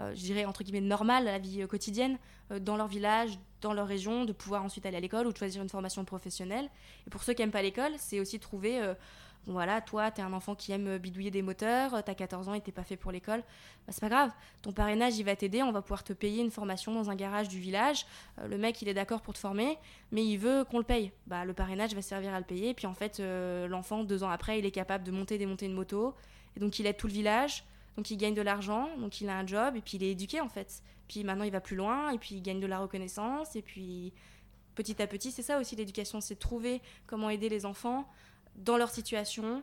euh, 0.00 0.14
je 0.14 0.20
dirais, 0.20 0.44
entre 0.44 0.62
guillemets, 0.62 0.80
normale 0.80 1.24
la 1.24 1.38
vie 1.38 1.62
euh, 1.62 1.66
quotidienne 1.66 2.18
euh, 2.52 2.58
dans 2.58 2.76
leur 2.76 2.86
village, 2.86 3.38
dans 3.62 3.72
leur 3.72 3.86
région, 3.86 4.24
de 4.24 4.32
pouvoir 4.32 4.62
ensuite 4.62 4.84
aller 4.84 4.98
à 4.98 5.00
l'école 5.00 5.26
ou 5.26 5.32
de 5.32 5.38
choisir 5.38 5.62
une 5.62 5.68
formation 5.68 6.04
professionnelle. 6.04 6.68
Et 7.06 7.10
pour 7.10 7.22
ceux 7.22 7.32
qui 7.32 7.42
n'aiment 7.42 7.50
pas 7.50 7.62
l'école, 7.62 7.92
c'est 7.96 8.20
aussi 8.20 8.38
trouver 8.38 8.94
voilà, 9.46 9.80
toi, 9.80 10.10
tu 10.10 10.20
es 10.20 10.24
un 10.24 10.32
enfant 10.32 10.54
qui 10.54 10.72
aime 10.72 10.98
bidouiller 10.98 11.30
des 11.30 11.42
moteurs, 11.42 12.02
tu 12.04 12.10
as 12.10 12.14
14 12.14 12.48
ans 12.48 12.54
et 12.54 12.60
t'es 12.60 12.72
pas 12.72 12.82
fait 12.82 12.96
pour 12.96 13.12
l'école, 13.12 13.40
bah, 13.40 13.92
c'est 13.92 14.00
pas 14.00 14.08
grave. 14.08 14.32
Ton 14.62 14.72
parrainage, 14.72 15.18
il 15.18 15.24
va 15.24 15.36
t'aider, 15.36 15.62
on 15.62 15.72
va 15.72 15.82
pouvoir 15.82 16.02
te 16.04 16.12
payer 16.12 16.42
une 16.42 16.50
formation 16.50 16.92
dans 16.92 17.10
un 17.10 17.14
garage 17.14 17.48
du 17.48 17.60
village. 17.60 18.06
le 18.44 18.58
mec, 18.58 18.82
il 18.82 18.88
est 18.88 18.94
d'accord 18.94 19.22
pour 19.22 19.34
te 19.34 19.38
former, 19.38 19.78
mais 20.10 20.24
il 20.24 20.36
veut 20.36 20.64
qu'on 20.64 20.78
le 20.78 20.84
paye. 20.84 21.12
Bah, 21.26 21.44
le 21.44 21.52
parrainage 21.52 21.94
va 21.94 22.02
servir 22.02 22.34
à 22.34 22.38
le 22.38 22.44
payer. 22.44 22.74
Puis 22.74 22.86
en 22.86 22.94
fait, 22.94 23.22
l'enfant, 23.68 24.04
deux 24.04 24.24
ans 24.24 24.30
après, 24.30 24.58
il 24.58 24.66
est 24.66 24.70
capable 24.70 25.04
de 25.04 25.12
monter 25.12 25.38
démonter 25.38 25.66
une 25.66 25.74
moto. 25.74 26.14
Et 26.56 26.60
donc, 26.60 26.78
il 26.78 26.86
aide 26.86 26.96
tout 26.96 27.06
le 27.06 27.12
village. 27.12 27.64
Donc 27.96 28.10
il 28.10 28.16
gagne 28.16 28.34
de 28.34 28.42
l'argent, 28.42 28.88
donc 28.98 29.20
il 29.20 29.28
a 29.28 29.38
un 29.38 29.46
job, 29.46 29.76
et 29.76 29.80
puis 29.80 29.96
il 29.96 30.04
est 30.04 30.10
éduqué 30.10 30.40
en 30.40 30.48
fait. 30.48 30.82
Puis 31.08 31.24
maintenant 31.24 31.44
il 31.44 31.52
va 31.52 31.60
plus 31.60 31.76
loin, 31.76 32.10
et 32.10 32.18
puis 32.18 32.36
il 32.36 32.42
gagne 32.42 32.60
de 32.60 32.66
la 32.66 32.78
reconnaissance, 32.78 33.56
et 33.56 33.62
puis 33.62 34.12
petit 34.74 35.00
à 35.00 35.06
petit, 35.06 35.32
c'est 35.32 35.42
ça 35.42 35.58
aussi 35.58 35.76
l'éducation, 35.76 36.20
c'est 36.20 36.36
trouver 36.36 36.82
comment 37.06 37.30
aider 37.30 37.48
les 37.48 37.64
enfants 37.64 38.06
dans 38.56 38.76
leur 38.76 38.90
situation 38.90 39.62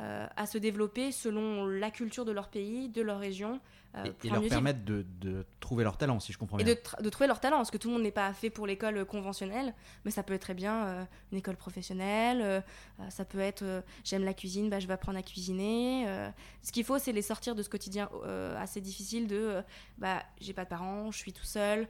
euh, 0.00 0.26
à 0.36 0.46
se 0.46 0.58
développer 0.58 1.12
selon 1.12 1.66
la 1.66 1.90
culture 1.90 2.24
de 2.24 2.32
leur 2.32 2.48
pays, 2.48 2.88
de 2.88 3.02
leur 3.02 3.18
région. 3.18 3.60
Euh, 3.94 4.06
et, 4.24 4.30
leur 4.30 4.42
permettre 4.48 4.84
de, 4.84 5.04
de, 5.20 5.44
trouver 5.60 5.84
leur 5.84 5.98
talent, 5.98 6.18
si 6.18 6.32
je 6.32 6.38
comprends 6.38 6.56
bien. 6.56 6.66
Et 6.66 6.74
de, 6.74 7.02
de 7.02 7.10
trouver 7.10 7.26
leur 7.26 7.40
talent, 7.40 7.58
parce 7.58 7.70
que 7.70 7.76
tout 7.76 7.88
le 7.88 7.94
monde 7.94 8.02
n'est 8.02 8.10
pas 8.10 8.32
fait 8.32 8.48
pour 8.48 8.66
l'école 8.66 9.04
conventionnelle, 9.04 9.74
mais 10.04 10.10
ça 10.10 10.22
peut 10.22 10.32
être 10.32 10.42
très 10.42 10.54
bien 10.54 10.86
euh, 10.86 11.04
une 11.30 11.38
école 11.38 11.56
professionnelle, 11.56 12.62
ça 13.10 13.24
peut 13.24 13.40
être 13.40 13.82
j'aime 14.04 14.24
la 14.24 14.32
cuisine, 14.32 14.70
bah, 14.70 14.80
je 14.80 14.86
vais 14.86 14.94
apprendre 14.94 15.18
à 15.18 15.22
cuisiner. 15.22 16.06
ce 16.62 16.72
qu'il 16.72 16.84
faut, 16.84 16.98
c'est 16.98 17.12
les 17.12 17.22
sortir 17.22 17.54
de 17.54 17.62
ce 17.62 17.68
quotidien 17.68 18.08
assez 18.58 18.80
difficile 18.80 19.26
de 19.26 19.62
bah, 19.98 20.22
j'ai 20.40 20.52
pas 20.52 20.64
de 20.64 20.68
parents, 20.70 21.10
je 21.10 21.18
suis 21.18 21.32
tout 21.32 21.44
seul, 21.44 21.86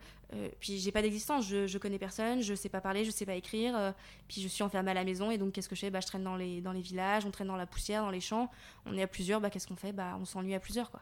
puis 0.60 0.78
j'ai 0.78 0.90
pas 0.90 1.02
d'existence, 1.02 1.46
je, 1.46 1.66
je 1.66 1.78
connais 1.78 1.98
personne, 1.98 2.40
je 2.40 2.54
sais 2.54 2.68
pas 2.68 2.80
parler, 2.80 3.04
je 3.04 3.10
sais 3.10 3.26
pas 3.26 3.34
écrire, 3.34 3.94
puis 4.28 4.40
je 4.40 4.48
suis 4.48 4.62
enfermée 4.62 4.90
à 4.90 4.94
la 4.94 5.04
maison, 5.04 5.30
et 5.30 5.38
donc 5.38 5.52
qu'est-ce 5.52 5.68
que 5.68 5.76
je 5.76 5.80
fais? 5.82 5.90
Bah, 5.90 6.00
Je 6.00 6.06
traîne 6.06 6.24
dans 6.24 6.36
les, 6.36 6.60
dans 6.60 6.72
les 6.72 6.82
villages, 6.82 7.24
on 7.26 7.30
traîne 7.30 7.48
dans 7.48 7.56
la 7.56 7.66
poussière 7.66 8.02
dans 8.02 8.10
les 8.10 8.20
champs, 8.20 8.50
on 8.86 8.96
est 8.96 9.02
à 9.02 9.06
plusieurs, 9.06 9.40
bah, 9.40 9.50
qu'est-ce 9.50 9.66
qu'on 9.66 9.76
fait? 9.76 9.92
Bah, 9.92 10.16
On 10.20 10.24
s'ennuie 10.24 10.54
à 10.54 10.60
plusieurs. 10.60 10.90
Quoi. 10.90 11.00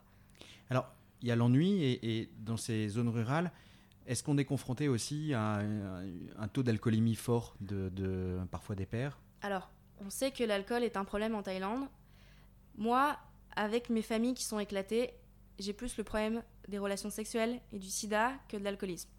Alors, 0.71 0.89
il 1.21 1.29
y 1.29 1.33
a 1.33 1.37
l'ennui, 1.37 1.83
et, 1.85 2.31
dans 2.39 2.57
ces 2.57 2.89
zones 2.89 3.09
rurales, 3.09 3.53
est-ce 4.07 4.23
qu'on 4.23 4.39
est 4.39 4.45
confronté 4.45 4.89
aussi 4.89 5.35
à 5.35 5.61
un, 6.39 6.49
taux 6.49 6.63
d'alcoolémie 6.63 7.17
fort 7.17 7.55
de, 7.61 8.39
parfois 8.51 8.75
des 8.75 8.87
pères? 8.87 9.19
Alors, 9.43 9.71
on 10.05 10.11
sait 10.11 10.31
que 10.31 10.45
l'alcool 10.45 10.83
est 10.83 10.97
un 10.97 11.05
problème 11.05 11.35
en 11.35 11.43
Thaïlande. 11.43 11.87
Moi, 12.77 13.19
avec 13.55 13.91
mes 13.91 14.03
familles 14.03 14.35
qui 14.35 14.45
sont 14.45 14.59
éclatées, 14.59 15.11
j'ai 15.59 15.73
plus 15.73 15.97
le 15.99 16.05
problème 16.05 16.43
des 16.69 16.79
relations 16.79 17.11
sexuelles 17.11 17.61
et 17.73 17.79
du 17.79 17.89
sida 17.89 18.33
que 18.49 18.57
de 18.57 18.65
l'alcoolisme. 18.65 19.11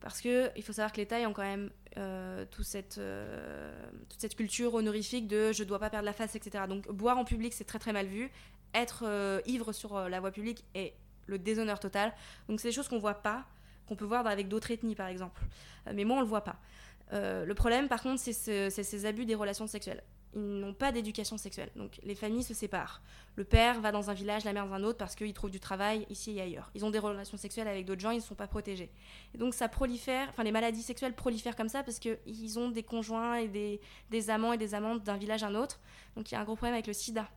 Parce 0.00 0.20
que 0.20 0.50
il 0.56 0.62
faut 0.62 0.72
savoir 0.72 0.92
que 0.92 0.96
les 0.96 1.06
Thaïs 1.06 1.26
ont 1.26 1.34
quand 1.34 1.42
même 1.42 1.70
euh, 1.98 2.46
toute, 2.50 2.64
cette, 2.64 2.96
euh, 2.98 3.90
toute 4.08 4.20
cette 4.20 4.34
culture 4.34 4.74
honorifique 4.74 5.28
de 5.28 5.52
je 5.52 5.62
dois 5.62 5.78
pas 5.78 5.90
perdre 5.90 6.06
la 6.06 6.14
face, 6.14 6.34
etc. 6.34 6.64
Donc 6.68 6.90
boire 6.90 7.18
en 7.18 7.24
public, 7.24 7.52
c'est 7.52 7.64
très 7.64 7.78
très 7.78 7.92
mal 7.92 8.06
vu. 8.06 8.30
Être 8.74 9.04
euh, 9.06 9.40
ivre 9.46 9.72
sur 9.72 10.08
la 10.08 10.20
voie 10.20 10.30
publique 10.30 10.64
est 10.74 10.94
le 11.26 11.38
déshonneur 11.38 11.80
total. 11.80 12.12
Donc 12.48 12.60
c'est 12.60 12.68
des 12.68 12.74
choses 12.74 12.88
qu'on 12.88 12.98
voit 12.98 13.14
pas, 13.14 13.44
qu'on 13.88 13.96
peut 13.96 14.04
voir 14.04 14.26
avec 14.26 14.48
d'autres 14.48 14.70
ethnies 14.70 14.94
par 14.94 15.08
exemple. 15.08 15.42
mais 15.92 16.04
moi, 16.04 16.18
on 16.18 16.20
le 16.20 16.26
voit 16.26 16.44
pas. 16.44 16.56
le 17.12 17.52
problème, 17.54 17.88
par 17.88 18.02
contre, 18.02 18.20
c'est 18.20 18.70
ces 18.70 19.06
abus 19.06 19.26
des 19.26 19.34
relations 19.34 19.66
sexuelles 19.66 20.02
ils 20.34 20.60
n'ont 20.60 20.74
pas 20.74 20.92
d'éducation 20.92 21.36
sexuelle. 21.38 21.70
Donc 21.76 21.98
les 22.02 22.14
familles 22.14 22.42
se 22.42 22.54
séparent. 22.54 23.02
Le 23.36 23.44
père 23.44 23.80
va 23.80 23.90
dans 23.90 24.10
un 24.10 24.14
village, 24.14 24.44
la 24.44 24.52
mère 24.52 24.66
dans 24.66 24.74
un 24.74 24.84
autre 24.84 24.98
parce 24.98 25.14
qu'il 25.14 25.32
trouve 25.32 25.50
du 25.50 25.60
travail 25.60 26.06
ici 26.08 26.36
et 26.36 26.40
ailleurs. 26.40 26.70
Ils 26.74 26.84
ont 26.84 26.90
des 26.90 26.98
relations 26.98 27.36
sexuelles 27.36 27.68
avec 27.68 27.84
d'autres 27.84 28.00
gens, 28.00 28.10
ils 28.10 28.16
ne 28.16 28.22
sont 28.22 28.34
pas 28.34 28.46
protégés. 28.46 28.90
Et 29.34 29.38
donc 29.38 29.54
ça 29.54 29.68
prolifère, 29.68 30.28
enfin 30.28 30.44
les 30.44 30.52
maladies 30.52 30.82
sexuelles 30.82 31.14
prolifèrent 31.14 31.56
comme 31.56 31.68
ça 31.68 31.82
parce 31.82 31.98
qu'ils 31.98 32.58
ont 32.58 32.70
des 32.70 32.82
conjoints 32.82 33.38
et 33.38 33.80
des 34.10 34.30
amants 34.30 34.52
et 34.52 34.58
des 34.58 34.74
amantes 34.74 35.02
d'un 35.02 35.16
village 35.16 35.42
à 35.42 35.48
un 35.48 35.54
autre. 35.54 35.80
Donc 36.16 36.30
il 36.30 36.34
y 36.34 36.36
a 36.36 36.40
un 36.40 36.44
gros 36.44 36.56
problème 36.56 36.74
avec 36.74 36.86
le 36.86 36.92
sida 36.92 37.28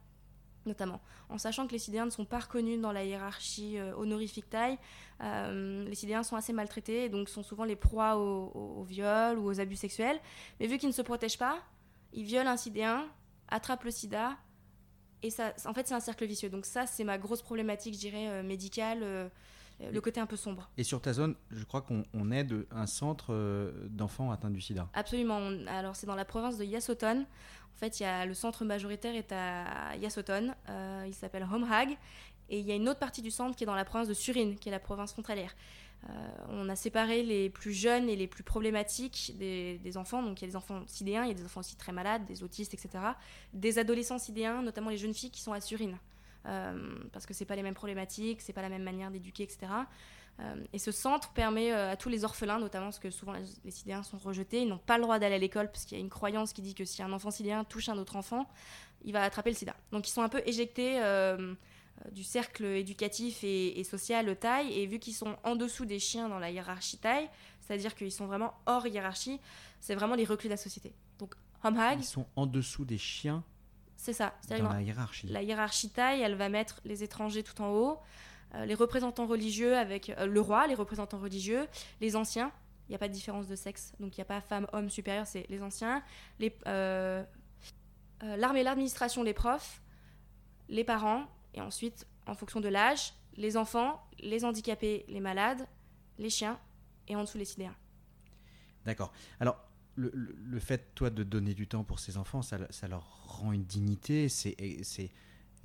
notamment, 0.66 1.02
en 1.30 1.38
sachant 1.38 1.68
que 1.68 1.72
les 1.72 1.80
sidéens 1.80 2.06
ne 2.06 2.10
sont 2.12 2.26
pas 2.26 2.40
reconnus 2.40 2.80
dans 2.80 2.92
la 2.92 3.04
hiérarchie 3.04 3.78
euh, 3.78 3.96
honorifique 3.96 4.50
taille. 4.50 4.78
Euh, 5.22 5.86
les 5.86 5.96
sidéens 5.96 6.24
sont 6.24 6.36
assez 6.36 6.54
maltraités 6.54 7.06
et 7.06 7.10
donc 7.10 7.30
sont 7.30 7.44
souvent 7.44 7.64
les 7.64 7.76
proies 7.76 8.18
au, 8.18 8.52
au 8.54 8.84
viol 8.84 9.38
ou 9.40 9.46
aux 9.46 9.60
abus 9.60 9.76
sexuels. 9.76 10.20
Mais 10.60 10.68
vu 10.68 10.78
qu'ils 10.78 10.90
ne 10.90 10.94
se 10.94 11.02
protègent 11.02 11.38
pas, 11.38 11.58
il 12.14 12.24
viole 12.24 12.48
un 12.48 12.58
sidéen, 12.58 13.06
attrape 13.50 13.84
le 13.84 13.92
sida, 13.92 14.38
et 15.24 15.30
ça, 15.30 15.54
en 15.66 15.74
fait, 15.74 15.88
c'est 15.88 15.94
un 15.94 16.02
cercle 16.02 16.26
vicieux. 16.26 16.50
Donc 16.50 16.66
ça, 16.66 16.86
c'est 16.86 17.06
ma 17.06 17.18
grosse 17.18 17.42
problématique, 17.42 17.94
je 17.96 18.00
dirais, 18.00 18.28
euh, 18.28 18.44
médicale, 18.44 19.32
le 19.92 20.02
côté 20.02 20.20
un 20.20 20.26
peu 20.26 20.36
sombre. 20.36 20.70
Et 20.78 20.84
sur 20.84 21.02
ta 21.02 21.14
zone, 21.14 21.36
je 21.52 21.64
crois 21.64 21.82
qu'on 21.82 22.32
aide 22.32 22.66
un 22.72 22.88
centre 22.88 23.34
euh, 23.34 23.72
d'enfants 23.90 24.32
atteints 24.32 24.52
du 24.52 24.62
sida. 24.62 24.88
Absolument. 24.94 25.40
alors, 25.68 25.96
c'est 25.96 26.08
dans 26.08 26.16
la 26.16 26.26
province 26.26 26.58
de 26.58 26.64
Yasothon. 26.64 27.26
En 27.76 27.78
fait, 27.78 28.00
il 28.00 28.04
y 28.04 28.06
a, 28.06 28.26
le 28.26 28.34
centre 28.34 28.66
majoritaire 28.66 29.16
est 29.16 29.32
à 29.32 29.96
Yasothon. 29.96 30.54
il 31.06 31.14
s'appelle 31.14 31.48
Homehag. 31.52 31.98
Et 32.50 32.60
il 32.60 32.66
y 32.66 32.72
a 32.72 32.76
une 32.76 32.90
autre 32.90 33.00
partie 33.00 33.22
du 33.22 33.32
centre 33.32 33.56
qui 33.56 33.64
est 33.64 33.68
dans 33.68 33.76
la 33.76 33.86
province 33.86 34.08
de 34.08 34.14
Surin, 34.14 34.56
qui 34.56 34.70
est 34.70 34.72
la 34.72 34.80
province 34.80 35.14
frontalière. 35.14 35.56
Euh, 36.10 36.30
on 36.50 36.68
a 36.68 36.76
séparé 36.76 37.24
les 37.24 37.50
plus 37.50 37.72
jeunes 37.72 38.10
et 38.10 38.16
les 38.16 38.28
plus 38.28 38.44
problématiques 38.44 39.34
des, 39.38 39.98
enfants. 39.98 40.22
Donc 40.22 40.42
il 40.42 40.46
y 40.46 40.48
a 40.48 40.50
des 40.50 40.56
enfants 40.56 40.84
sidéens, 40.88 41.24
il 41.24 41.30
y 41.30 41.32
a 41.32 41.36
des 41.36 41.46
enfants 41.46 41.62
aussi 41.62 41.76
très 41.76 41.92
malades, 41.92 42.26
des 42.26 42.44
autistes, 42.44 42.74
etc. 42.74 43.04
Des 43.54 43.80
adolescents 43.80 44.20
sidéens, 44.20 44.62
notamment 44.62 44.90
les 44.90 44.98
jeunes 44.98 45.14
filles 45.14 45.32
qui 45.32 45.42
sont 45.42 45.54
à 45.54 45.62
Surine. 45.62 45.98
Euh, 46.46 46.98
parce 47.12 47.26
que 47.26 47.34
c'est 47.34 47.46
pas 47.46 47.56
les 47.56 47.64
mêmes 47.64 47.74
problématiques, 47.74 48.42
c'est 48.42 48.54
pas 48.54 48.62
la 48.62 48.70
même 48.70 48.84
manière 48.84 49.12
d'éduquer, 49.12 49.44
etc. 49.44 49.72
Euh, 50.40 50.56
et 50.74 50.80
ce 50.80 50.92
centre 50.92 51.30
permet 51.30 51.72
à 51.72 51.96
tous 51.96 52.10
les 52.10 52.26
orphelins, 52.26 52.60
notamment 52.60 52.88
parce 52.88 53.00
que 53.00 53.12
souvent 53.12 53.34
les, 53.34 53.72
sidéens 53.72 54.04
sont 54.04 54.18
rejetés, 54.18 54.62
ils 54.62 54.68
n'ont 54.68 54.80
pas 54.80 54.98
le 54.98 55.04
droit 55.04 55.20
d'aller 55.20 55.36
à 55.36 55.40
l'école 55.40 55.72
parce 55.72 55.86
qu'il 55.86 55.98
y 55.98 56.02
a 56.02 56.04
une 56.04 56.10
croyance 56.10 56.54
qui 56.54 56.62
dit 56.62 56.74
que 56.74 56.86
si 56.86 57.02
un 57.04 57.14
enfant 57.14 57.32
sidéen 57.32 57.64
touche 57.64 57.90
un 57.90 57.98
autre 57.98 58.16
enfant, 58.16 58.50
il 59.06 59.14
va 59.14 59.22
attraper 59.22 59.52
le 59.52 59.56
sida. 59.56 59.76
Donc 59.92 60.08
ils 60.08 60.12
sont 60.12 60.22
un 60.22 60.30
peu 60.30 60.42
éjectés 60.46 61.02
euh, 61.02 61.54
du 62.12 62.24
cercle 62.24 62.66
éducatif 62.66 63.44
et, 63.44 63.84
social 63.84 64.36
taille, 64.38 64.74
et 64.74 64.86
vu 64.88 65.00
qu'ils 65.00 65.14
sont 65.14 65.38
en 65.44 65.56
dessous 65.56 65.86
des 65.86 66.00
chiens 66.00 66.28
dans 66.28 66.40
la 66.40 66.52
hiérarchie 66.52 66.98
taille, 66.98 67.30
c'est-à-dire 67.62 67.96
qu'ils 67.96 68.12
sont 68.12 68.26
vraiment 68.26 68.54
hors 68.66 68.88
hiérarchie, 68.88 69.40
c'est 69.80 69.96
vraiment 69.96 70.16
les 70.16 70.26
reclus 70.26 70.48
de 70.48 70.54
la 70.54 70.58
société. 70.58 70.94
Donc, 71.20 71.36
Homhag. 71.64 72.00
Ils 72.00 72.06
sont 72.06 72.26
en 72.36 72.46
dessous 72.46 72.84
des 72.84 72.98
chiens 72.98 73.44
C'est 74.04 74.12
ça. 74.12 74.34
Dans 74.50 74.68
la 74.68 74.82
hiérarchie. 74.82 75.28
La 75.28 75.42
hiérarchie 75.44 75.90
taille, 75.90 76.20
elle 76.20 76.36
va 76.36 76.50
mettre 76.50 76.82
les 76.84 77.04
étrangers 77.04 77.42
tout 77.42 77.62
en 77.62 77.70
haut, 77.70 78.00
euh, 78.54 78.66
les 78.66 78.74
représentants 78.74 79.26
religieux 79.26 79.78
avec 79.78 80.10
euh, 80.10 80.26
le 80.26 80.42
roi, 80.42 80.68
les 80.68 80.76
représentants 80.76 81.20
religieux, 81.20 81.70
les 82.02 82.18
anciens. 82.18 82.52
Il 82.90 82.92
n'y 82.92 82.96
a 82.96 83.00
pas 83.00 83.08
de 83.08 83.14
différence 83.14 83.48
de 83.48 83.56
sexe, 83.56 83.94
donc 84.02 84.18
il 84.18 84.20
n'y 84.20 84.24
a 84.24 84.26
pas 84.26 84.42
femme, 84.42 84.68
homme 84.74 84.90
supérieur, 84.90 85.26
c'est 85.26 85.46
les 85.48 85.64
anciens. 85.64 86.04
Les, 86.40 86.54
l'armée, 88.22 88.64
l'administration, 88.64 89.24
les 89.24 89.34
profs, 89.34 89.82
les 90.68 90.84
parents, 90.84 91.26
et 91.54 91.62
ensuite, 91.62 92.06
en 92.28 92.34
fonction 92.34 92.60
de 92.60 92.68
l'âge, 92.68 93.14
les 93.38 93.56
enfants, 93.56 94.06
les 94.20 94.44
handicapés, 94.44 95.06
les 95.08 95.22
malades, 95.22 95.66
les 96.20 96.30
chiens 96.30 96.60
et 97.08 97.16
en 97.16 97.22
dessous 97.22 97.38
les 97.38 97.46
sidéens. 97.46 97.76
D'accord. 98.86 99.14
Alors, 99.40 99.58
le, 99.96 100.60
fait, 100.60 100.94
toi, 100.96 101.10
de 101.10 101.24
donner 101.24 101.54
du 101.54 101.68
temps 101.68 101.84
pour 101.84 102.00
ces 102.00 102.18
enfants, 102.18 102.42
ça, 102.42 102.58
leur 102.90 103.26
rend 103.26 103.52
une 103.52 103.64
dignité, 103.64 104.30
c'est 104.30 104.56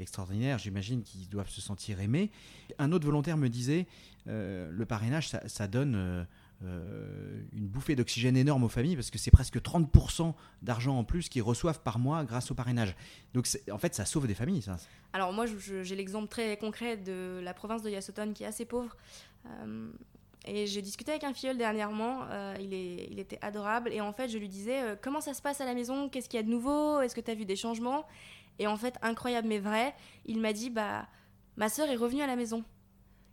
extraordinaire, 0.00 0.58
j'imagine 0.58 1.02
qu'ils 1.02 1.28
doivent 1.28 1.50
se 1.50 1.60
sentir 1.60 2.00
aimés. 2.00 2.30
Un 2.78 2.92
autre 2.92 3.06
volontaire 3.06 3.36
me 3.36 3.48
disait, 3.48 3.86
euh, 4.28 4.70
le 4.70 4.86
parrainage, 4.86 5.28
ça, 5.28 5.68
donne 5.68 5.94
euh, 5.96 6.24
euh, 6.64 7.42
une 7.52 7.66
bouffée 7.66 7.96
d'oxygène 7.96 8.36
énorme 8.36 8.64
aux 8.64 8.68
familles 8.68 8.96
parce 8.96 9.10
que 9.10 9.18
c'est 9.18 9.30
presque 9.30 9.58
30% 9.58 10.34
d'argent 10.62 10.98
en 10.98 11.04
plus 11.04 11.28
qu'ils 11.28 11.42
reçoivent 11.42 11.82
par 11.82 11.98
mois 11.98 12.24
grâce 12.24 12.50
au 12.50 12.54
parrainage. 12.54 12.94
Donc 13.34 13.48
en 13.70 13.78
fait, 13.78 13.94
ça 13.94 14.04
sauve 14.04 14.26
des 14.26 14.34
familles. 14.34 14.64
Alors 15.12 15.32
moi, 15.32 15.46
j'ai 15.46 15.96
l'exemple 15.96 16.28
très 16.28 16.56
concret 16.56 16.96
de 16.96 17.40
la 17.42 17.54
province 17.54 17.82
de 17.82 17.90
Yasothon 17.90 18.32
qui 18.32 18.44
est 18.44 18.46
assez 18.46 18.64
pauvre. 18.64 18.96
Et 20.48 20.66
j'ai 20.66 20.82
discuté 20.82 21.10
avec 21.12 21.24
un 21.24 21.34
filleul 21.34 21.58
dernièrement, 21.58 22.22
euh, 22.30 22.54
il, 22.58 22.72
est, 22.74 23.08
il 23.10 23.18
était 23.18 23.38
adorable, 23.42 23.92
et 23.92 24.00
en 24.00 24.12
fait 24.12 24.28
je 24.28 24.38
lui 24.38 24.48
disais 24.48 24.80
comment 25.02 25.20
ça 25.20 25.34
se 25.34 25.42
passe 25.42 25.60
à 25.60 25.64
la 25.64 25.74
maison, 25.74 26.08
qu'est-ce 26.08 26.28
qu'il 26.28 26.38
y 26.38 26.40
a 26.40 26.44
de 26.44 26.50
nouveau, 26.50 27.00
est-ce 27.00 27.14
que 27.14 27.20
tu 27.20 27.30
as 27.30 27.34
vu 27.34 27.44
des 27.44 27.56
changements? 27.56 28.06
Et 28.58 28.66
en 28.66 28.76
fait, 28.76 28.96
incroyable 29.02 29.46
mais 29.46 29.58
vrai, 29.58 29.94
il 30.26 30.40
m'a 30.40 30.52
dit 30.52 30.70
bah 30.70 31.06
ma 31.56 31.68
sœur 31.68 31.88
est 31.88 31.96
revenue 31.96 32.22
à 32.22 32.26
la 32.26 32.36
maison. 32.36 32.64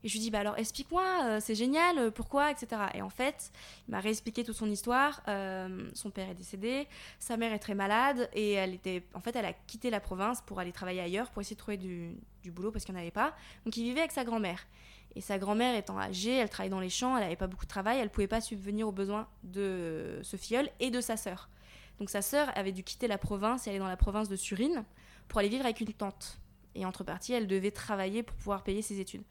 Et 0.05 0.07
je 0.07 0.13
lui 0.13 0.19
dis, 0.19 0.29
bah 0.29 0.39
alors 0.39 0.55
explique-moi, 0.59 1.03
euh, 1.23 1.39
c'est 1.41 1.55
génial, 1.55 1.97
euh, 1.97 2.11
pourquoi, 2.11 2.51
etc. 2.51 2.79
Et 2.93 3.01
en 3.01 3.09
fait, 3.09 3.51
il 3.87 3.91
m'a 3.91 3.99
réexpliqué 3.99 4.43
toute 4.43 4.55
son 4.55 4.69
histoire. 4.69 5.23
Euh, 5.27 5.89
son 5.95 6.11
père 6.11 6.29
est 6.29 6.35
décédé, 6.35 6.87
sa 7.17 7.37
mère 7.37 7.51
est 7.51 7.59
très 7.59 7.73
malade, 7.73 8.29
et 8.33 8.51
elle 8.51 8.75
était, 8.75 9.01
en 9.15 9.19
fait, 9.19 9.35
elle 9.35 9.45
a 9.45 9.53
quitté 9.53 9.89
la 9.89 9.99
province 9.99 10.41
pour 10.41 10.59
aller 10.59 10.71
travailler 10.71 11.01
ailleurs, 11.01 11.31
pour 11.31 11.41
essayer 11.41 11.55
de 11.55 11.59
trouver 11.59 11.77
du, 11.77 12.15
du 12.43 12.51
boulot 12.51 12.71
parce 12.71 12.85
qu'il 12.85 12.93
n'y 12.93 12.99
en 12.99 13.01
avait 13.01 13.09
pas. 13.09 13.33
Donc 13.65 13.75
il 13.77 13.83
vivait 13.83 14.01
avec 14.01 14.11
sa 14.11 14.23
grand-mère. 14.23 14.67
Et 15.15 15.21
sa 15.21 15.39
grand-mère 15.39 15.75
étant 15.75 15.97
âgée, 15.97 16.35
elle 16.35 16.49
travaillait 16.49 16.69
dans 16.69 16.79
les 16.79 16.89
champs, 16.89 17.17
elle 17.17 17.23
n'avait 17.23 17.35
pas 17.35 17.47
beaucoup 17.47 17.65
de 17.65 17.69
travail, 17.69 17.97
elle 17.97 18.03
ne 18.03 18.09
pouvait 18.09 18.27
pas 18.27 18.41
subvenir 18.41 18.87
aux 18.87 18.91
besoins 18.91 19.27
de 19.43 20.19
ce 20.21 20.37
filleul 20.37 20.69
et 20.79 20.91
de 20.91 21.01
sa 21.01 21.17
sœur. 21.17 21.49
Donc 21.97 22.11
sa 22.11 22.21
sœur 22.21 22.55
avait 22.55 22.73
dû 22.73 22.83
quitter 22.83 23.07
la 23.07 23.17
province 23.17 23.65
et 23.65 23.71
aller 23.71 23.79
dans 23.79 23.87
la 23.87 23.97
province 23.97 24.29
de 24.29 24.35
Surine 24.35 24.83
pour 25.27 25.39
aller 25.39 25.49
vivre 25.49 25.65
avec 25.65 25.79
une 25.79 25.93
tante. 25.93 26.37
Et 26.75 26.85
entre 26.85 27.03
parties, 27.03 27.33
elle 27.33 27.47
devait 27.47 27.71
travailler 27.71 28.21
pour 28.23 28.35
pouvoir 28.37 28.63
payer 28.63 28.81
ses 28.81 28.99
études. 28.99 29.23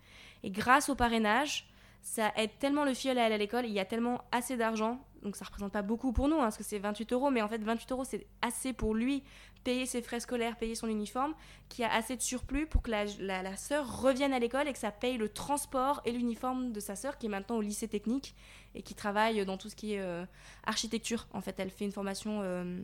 Et 0.43 0.51
grâce 0.51 0.89
au 0.89 0.95
parrainage, 0.95 1.69
ça 2.05 2.33
aide 2.37 2.51
tellement 2.59 2.85
le 2.85 2.93
filleul 2.93 3.19
à 3.19 3.25
aller 3.25 3.35
à 3.35 3.39
l'école, 3.39 3.65
il 3.65 3.73
y 3.73 3.81
a 3.81 3.85
tellement 3.87 4.21
assez 4.31 4.59
d'argent, 4.59 5.03
donc 5.23 5.37
ça 5.37 5.47
représente 5.47 5.73
pas 5.73 5.81
beaucoup 5.81 6.13
pour 6.13 6.29
nous, 6.29 6.37
hein, 6.37 6.43
parce 6.43 6.59
que 6.59 6.63
c'est 6.63 6.79
28 6.79 7.13
euros, 7.15 7.31
mais 7.31 7.41
en 7.41 7.49
fait 7.49 7.63
28 7.63 7.93
euros 7.93 8.05
c'est 8.05 8.27
assez 8.43 8.75
pour 8.75 8.95
lui 8.95 9.25
payer 9.65 9.87
ses 9.87 10.03
frais 10.03 10.21
scolaires, 10.21 10.57
payer 10.57 10.75
son 10.75 10.87
uniforme, 10.87 11.35
qui 11.71 11.83
a 11.83 11.91
assez 11.91 12.15
de 12.15 12.21
surplus 12.21 12.67
pour 12.67 12.83
que 12.83 12.91
la, 12.91 13.57
sœur 13.57 14.03
revienne 14.03 14.35
à 14.35 14.39
l'école 14.39 14.69
et 14.69 14.75
que 14.75 14.79
ça 14.79 14.91
paye 14.91 15.17
le 15.17 15.31
transport 15.31 16.03
et 16.05 16.13
l'uniforme 16.13 16.73
de 16.73 16.81
sa 16.81 16.95
sœur 16.95 17.17
qui 17.17 17.27
est 17.27 17.31
maintenant 17.31 17.57
au 17.57 17.63
lycée 17.63 17.89
technique 17.89 18.35
et 18.75 18.83
qui 18.83 18.95
travaille 18.95 19.47
dans 19.47 19.57
tout 19.57 19.71
ce 19.71 19.75
qui 19.75 19.95
est 19.95 20.01
euh, 20.01 20.27
architecture. 20.67 21.27
En 21.33 21.41
fait, 21.41 21.59
elle 21.59 21.71
fait 21.71 21.87
une 21.87 21.93
formation 21.93 22.41
euh, 22.43 22.83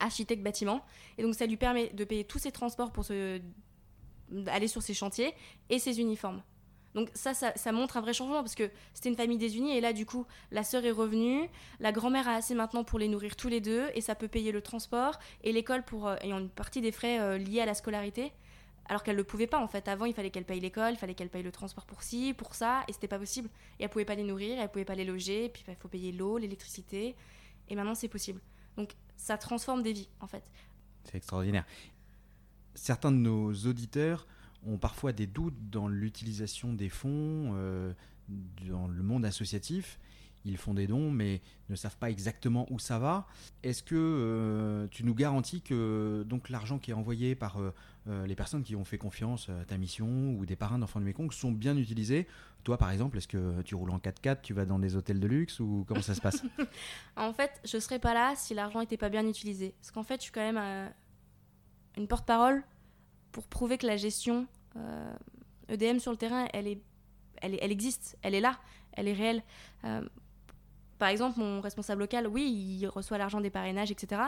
architecte 0.00 0.42
bâtiment 0.42 0.84
et 1.16 1.22
donc 1.22 1.36
ça 1.36 1.46
lui 1.46 1.56
permet 1.56 1.90
de 1.90 2.04
payer 2.04 2.24
tous 2.24 2.40
ses 2.40 2.50
transports 2.50 2.90
pour 2.90 3.04
se 3.04 3.40
aller 4.46 4.68
sur 4.68 4.82
ses 4.82 4.94
chantiers 4.94 5.34
et 5.70 5.78
ses 5.78 6.00
uniformes. 6.00 6.42
Donc 6.94 7.10
ça, 7.14 7.34
ça, 7.34 7.72
montre 7.72 7.96
un 7.96 8.00
vrai 8.00 8.12
changement 8.12 8.40
parce 8.40 8.54
que 8.54 8.70
c'était 8.94 9.08
une 9.10 9.16
famille 9.16 9.38
désunie 9.38 9.76
et 9.76 9.80
là 9.80 9.92
du 9.92 10.06
coup 10.06 10.26
la 10.50 10.64
sœur 10.64 10.84
est 10.84 10.90
revenue, 10.90 11.48
la 11.80 11.92
grand-mère 11.92 12.26
a 12.26 12.34
assez 12.34 12.54
maintenant 12.54 12.82
pour 12.82 12.98
les 12.98 13.08
nourrir 13.08 13.36
tous 13.36 13.48
les 13.48 13.60
deux 13.60 13.88
et 13.94 14.00
ça 14.00 14.14
peut 14.14 14.26
payer 14.26 14.52
le 14.52 14.62
transport 14.62 15.18
et 15.44 15.52
l'école 15.52 15.84
pour 15.84 16.08
euh, 16.08 16.16
ayant 16.22 16.38
une 16.38 16.48
partie 16.48 16.80
des 16.80 16.90
frais 16.90 17.20
euh, 17.20 17.38
liés 17.38 17.60
à 17.60 17.66
la 17.66 17.74
scolarité 17.74 18.32
alors 18.86 19.02
qu'elle 19.02 19.16
ne 19.16 19.20
le 19.20 19.24
pouvait 19.24 19.46
pas 19.46 19.58
en 19.58 19.68
fait. 19.68 19.86
Avant 19.86 20.06
il 20.06 20.14
fallait 20.14 20.30
qu'elle 20.30 20.46
paye 20.46 20.60
l'école, 20.60 20.94
il 20.94 20.96
fallait 20.96 21.14
qu'elle 21.14 21.28
paye 21.28 21.42
le 21.42 21.52
transport 21.52 21.84
pour 21.84 22.02
ci, 22.02 22.32
pour 22.32 22.54
ça 22.54 22.84
et 22.88 22.92
c'était 22.94 23.06
pas 23.06 23.18
possible. 23.18 23.50
Et 23.78 23.84
elle 23.84 23.90
pouvait 23.90 24.06
pas 24.06 24.14
les 24.14 24.24
nourrir, 24.24 24.58
elle 24.58 24.70
pouvait 24.70 24.86
pas 24.86 24.94
les 24.94 25.04
loger, 25.04 25.50
puis 25.50 25.62
il 25.68 25.76
faut 25.76 25.88
payer 25.88 26.10
l'eau, 26.10 26.38
l'électricité 26.38 27.14
et 27.68 27.74
maintenant 27.76 27.94
c'est 27.94 28.08
possible. 28.08 28.40
Donc 28.76 28.92
ça 29.16 29.36
transforme 29.36 29.82
des 29.82 29.92
vies 29.92 30.08
en 30.20 30.26
fait. 30.26 30.42
C'est 31.04 31.18
extraordinaire. 31.18 31.66
Certains 32.78 33.10
de 33.10 33.16
nos 33.16 33.52
auditeurs 33.52 34.26
ont 34.64 34.78
parfois 34.78 35.12
des 35.12 35.26
doutes 35.26 35.70
dans 35.70 35.88
l'utilisation 35.88 36.72
des 36.72 36.88
fonds 36.88 37.52
euh, 37.54 37.92
dans 38.68 38.86
le 38.86 39.02
monde 39.02 39.24
associatif. 39.24 39.98
Ils 40.44 40.56
font 40.56 40.72
des 40.72 40.86
dons, 40.86 41.10
mais 41.10 41.42
ne 41.68 41.74
savent 41.74 41.96
pas 41.98 42.08
exactement 42.08 42.66
où 42.70 42.78
ça 42.78 42.98
va. 43.00 43.26
Est-ce 43.64 43.82
que 43.82 43.96
euh, 43.96 44.86
tu 44.90 45.04
nous 45.04 45.14
garantis 45.14 45.60
que 45.60 46.24
donc 46.26 46.48
l'argent 46.48 46.78
qui 46.78 46.92
est 46.92 46.94
envoyé 46.94 47.34
par 47.34 47.58
euh, 47.58 48.26
les 48.26 48.36
personnes 48.36 48.62
qui 48.62 48.76
ont 48.76 48.84
fait 48.84 48.96
confiance 48.96 49.48
à 49.48 49.64
ta 49.64 49.76
mission 49.76 50.36
ou 50.38 50.46
des 50.46 50.56
parrains 50.56 50.78
d'enfants 50.78 51.00
du 51.00 51.06
Mékong 51.06 51.32
sont 51.32 51.50
bien 51.50 51.76
utilisés? 51.76 52.28
Toi, 52.62 52.78
par 52.78 52.92
exemple, 52.92 53.18
est-ce 53.18 53.28
que 53.28 53.60
tu 53.62 53.74
roules 53.74 53.90
en 53.90 53.98
4x4, 53.98 54.40
tu 54.40 54.54
vas 54.54 54.64
dans 54.64 54.78
des 54.78 54.94
hôtels 54.94 55.20
de 55.20 55.26
luxe 55.26 55.58
ou 55.58 55.84
comment 55.86 56.02
ça 56.02 56.14
se 56.14 56.20
passe? 56.20 56.44
En 57.16 57.32
fait, 57.32 57.60
je 57.64 57.78
serais 57.78 57.98
pas 57.98 58.14
là 58.14 58.34
si 58.36 58.54
l'argent 58.54 58.78
n'était 58.78 58.96
pas 58.96 59.08
bien 59.08 59.26
utilisé. 59.26 59.74
Parce 59.80 59.90
qu'en 59.90 60.04
fait, 60.04 60.20
je 60.20 60.22
suis 60.22 60.32
quand 60.32 60.52
même 60.52 60.90
une 61.98 62.08
porte-parole 62.08 62.64
pour 63.32 63.46
prouver 63.46 63.76
que 63.76 63.86
la 63.86 63.96
gestion 63.96 64.46
EDM 65.68 65.96
euh, 65.96 65.96
e 65.96 65.98
sur 65.98 66.10
le 66.12 66.16
terrain, 66.16 66.48
elle, 66.52 66.66
est, 66.66 66.80
elle, 67.42 67.72
existe, 67.72 68.16
elle 68.22 68.34
est 68.34 68.40
là, 68.40 68.58
elle 68.92 69.08
est 69.08 69.12
réelle. 69.12 69.42
Euh, 69.84 70.08
par 70.98 71.08
exemple, 71.08 71.38
mon 71.38 71.60
responsable 71.60 72.00
local, 72.00 72.26
oui, 72.26 72.50
il 72.50 72.86
reçoit 72.86 73.18
l'argent 73.18 73.40
des 73.40 73.50
parrainages, 73.50 73.90
etc. 73.90 74.22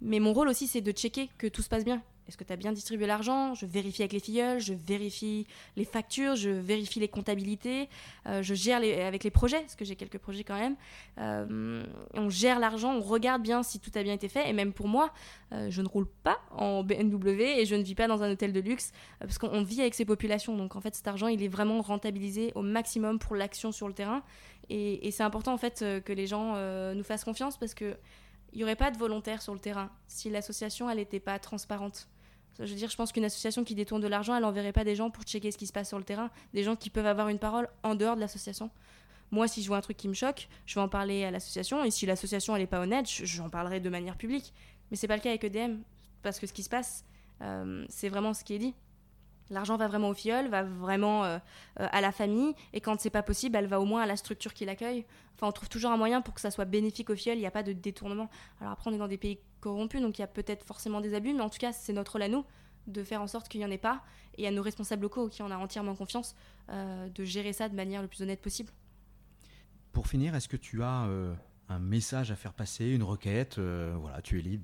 Mais 0.00 0.20
mon 0.20 0.32
rôle 0.32 0.48
aussi, 0.48 0.66
c'est 0.66 0.80
de 0.80 0.92
checker 0.92 1.28
que 1.38 1.46
tout 1.46 1.62
se 1.62 1.68
passe 1.68 1.84
bien, 1.84 2.02
est-ce 2.30 2.36
que 2.36 2.44
tu 2.44 2.52
as 2.52 2.56
bien 2.56 2.70
distribué 2.70 3.08
l'argent? 3.08 3.54
Je 3.54 3.66
vérifie 3.66 4.02
avec 4.02 4.12
les 4.12 4.20
filleuls, 4.20 4.60
je 4.60 4.72
vérifie 4.72 5.48
les 5.76 5.84
factures, 5.84 6.36
je 6.36 6.50
vérifie 6.50 7.00
les 7.00 7.08
comptabilités, 7.08 7.88
euh, 8.26 8.40
je 8.40 8.54
gère 8.54 8.76
avec 8.76 9.24
les 9.24 9.32
projets, 9.32 9.58
parce 9.58 9.74
que 9.74 9.84
j'ai 9.84 9.96
quelques 9.96 10.18
projets 10.18 10.44
quand 10.44 10.56
même. 10.56 10.76
Euh, 11.18 11.82
on 12.14 12.28
gère 12.28 12.60
l'argent, 12.60 12.94
on 12.94 13.00
regarde 13.00 13.42
bien 13.42 13.64
si 13.64 13.80
tout 13.80 13.90
a 13.96 14.04
bien 14.04 14.12
été 14.12 14.28
fait. 14.28 14.48
Et 14.48 14.52
même 14.52 14.72
pour 14.72 14.86
moi, 14.86 15.12
euh, 15.50 15.70
je 15.70 15.82
ne 15.82 15.88
roule 15.88 16.06
pas 16.22 16.38
en 16.52 16.84
BMW 16.84 17.58
et 17.58 17.66
je 17.66 17.74
ne 17.74 17.82
vis 17.82 17.96
pas 17.96 18.06
dans 18.06 18.22
un 18.22 18.30
hôtel 18.30 18.52
de 18.52 18.60
luxe, 18.60 18.92
parce 19.18 19.38
qu'on 19.38 19.62
vit 19.62 19.80
avec 19.80 19.96
ces 19.96 20.04
populations. 20.04 20.56
Donc 20.56 20.76
en 20.76 20.80
fait, 20.80 20.94
cet 20.94 21.08
argent, 21.08 21.26
il 21.26 21.42
est 21.42 21.48
vraiment 21.48 21.82
rentabilisé 21.82 22.52
au 22.54 22.62
maximum 22.62 23.18
pour 23.18 23.34
l'action 23.34 23.72
sur 23.72 23.88
le 23.88 23.94
terrain. 23.94 24.22
Et, 24.68 25.04
et 25.04 25.10
c'est 25.10 25.24
important 25.24 25.52
en 25.52 25.58
fait 25.58 25.84
que 26.04 26.12
les 26.12 26.28
gens 26.28 26.54
nous 26.94 27.02
fassent 27.02 27.24
confiance, 27.24 27.56
parce 27.56 27.74
que 27.74 27.96
il 28.52 28.58
n'y 28.58 28.64
aurait 28.64 28.76
pas 28.76 28.90
de 28.90 28.98
volontaires 28.98 29.42
sur 29.42 29.54
le 29.54 29.60
terrain 29.60 29.90
si 30.06 30.30
l'association 30.30 30.90
elle 30.90 30.98
n'était 30.98 31.20
pas 31.20 31.38
transparente. 31.38 32.08
Je 32.58 32.64
veux 32.64 32.74
dire, 32.74 32.90
je 32.90 32.96
pense 32.96 33.12
qu'une 33.12 33.24
association 33.24 33.64
qui 33.64 33.74
détourne 33.74 34.02
de 34.02 34.06
l'argent, 34.06 34.34
elle 34.34 34.42
n'enverrait 34.42 34.72
pas 34.72 34.84
des 34.84 34.94
gens 34.94 35.10
pour 35.10 35.22
checker 35.24 35.50
ce 35.50 35.56
qui 35.56 35.66
se 35.66 35.72
passe 35.72 35.88
sur 35.88 35.98
le 35.98 36.04
terrain, 36.04 36.30
des 36.52 36.62
gens 36.62 36.76
qui 36.76 36.90
peuvent 36.90 37.06
avoir 37.06 37.28
une 37.28 37.38
parole 37.38 37.68
en 37.82 37.94
dehors 37.94 38.16
de 38.16 38.20
l'association. 38.20 38.70
Moi, 39.30 39.48
si 39.48 39.62
je 39.62 39.68
vois 39.68 39.78
un 39.78 39.80
truc 39.80 39.96
qui 39.96 40.08
me 40.08 40.14
choque, 40.14 40.48
je 40.66 40.74
vais 40.74 40.80
en 40.80 40.88
parler 40.88 41.24
à 41.24 41.30
l'association, 41.30 41.84
et 41.84 41.90
si 41.90 42.04
l'association 42.04 42.54
elle 42.56 42.62
est 42.62 42.66
pas 42.66 42.80
honnête, 42.80 43.06
j'en 43.08 43.48
parlerai 43.48 43.80
de 43.80 43.88
manière 43.88 44.16
publique. 44.16 44.52
Mais 44.90 44.96
c'est 44.96 45.08
pas 45.08 45.16
le 45.16 45.22
cas 45.22 45.30
avec 45.30 45.44
EDM, 45.44 45.78
parce 46.22 46.38
que 46.38 46.46
ce 46.46 46.52
qui 46.52 46.62
se 46.62 46.68
passe, 46.68 47.04
euh, 47.40 47.86
c'est 47.88 48.08
vraiment 48.08 48.34
ce 48.34 48.44
qui 48.44 48.54
est 48.54 48.58
dit. 48.58 48.74
L'argent 49.50 49.76
va 49.76 49.88
vraiment 49.88 50.08
au 50.08 50.14
fiole, 50.14 50.48
va 50.48 50.62
vraiment 50.62 51.24
euh, 51.24 51.38
euh, 51.80 51.88
à 51.90 52.00
la 52.00 52.12
famille, 52.12 52.54
et 52.72 52.80
quand 52.80 53.00
c'est 53.00 53.10
pas 53.10 53.22
possible, 53.22 53.56
elle 53.56 53.66
va 53.66 53.80
au 53.80 53.84
moins 53.84 54.02
à 54.02 54.06
la 54.06 54.16
structure 54.16 54.54
qui 54.54 54.64
l'accueille. 54.64 55.04
Enfin, 55.34 55.48
on 55.48 55.52
trouve 55.52 55.68
toujours 55.68 55.90
un 55.90 55.96
moyen 55.96 56.22
pour 56.22 56.34
que 56.34 56.40
ça 56.40 56.52
soit 56.52 56.64
bénéfique 56.64 57.10
au 57.10 57.16
fiole, 57.16 57.36
il 57.36 57.40
n'y 57.40 57.46
a 57.46 57.50
pas 57.50 57.64
de 57.64 57.72
détournement. 57.72 58.30
Alors 58.60 58.72
après, 58.72 58.90
on 58.90 58.94
est 58.94 58.98
dans 58.98 59.08
des 59.08 59.18
pays 59.18 59.40
corrompus, 59.60 60.00
donc 60.00 60.18
il 60.18 60.20
y 60.20 60.24
a 60.24 60.28
peut-être 60.28 60.64
forcément 60.64 61.00
des 61.00 61.14
abus, 61.14 61.34
mais 61.34 61.40
en 61.40 61.50
tout 61.50 61.58
cas, 61.58 61.72
c'est 61.72 61.92
notre 61.92 62.12
rôle 62.12 62.22
à 62.22 62.28
nous 62.28 62.44
de 62.86 63.02
faire 63.02 63.20
en 63.20 63.26
sorte 63.26 63.48
qu'il 63.48 63.60
n'y 63.60 63.66
en 63.66 63.70
ait 63.70 63.78
pas, 63.78 64.02
et 64.38 64.46
à 64.46 64.52
nos 64.52 64.62
responsables 64.62 65.02
locaux, 65.02 65.28
qui 65.28 65.42
en 65.42 65.50
a 65.50 65.56
entièrement 65.56 65.96
confiance, 65.96 66.36
euh, 66.70 67.08
de 67.08 67.24
gérer 67.24 67.52
ça 67.52 67.68
de 67.68 67.74
manière 67.74 68.02
le 68.02 68.08
plus 68.08 68.22
honnête 68.22 68.40
possible. 68.40 68.72
Pour 69.92 70.06
finir, 70.06 70.36
est-ce 70.36 70.48
que 70.48 70.56
tu 70.56 70.84
as 70.84 71.08
un 71.68 71.78
message 71.80 72.30
à 72.30 72.36
faire 72.36 72.52
passer, 72.52 72.86
une 72.86 73.02
requête 73.02 73.58
Voilà, 73.58 74.22
tu 74.22 74.38
es 74.38 74.42
libre 74.42 74.62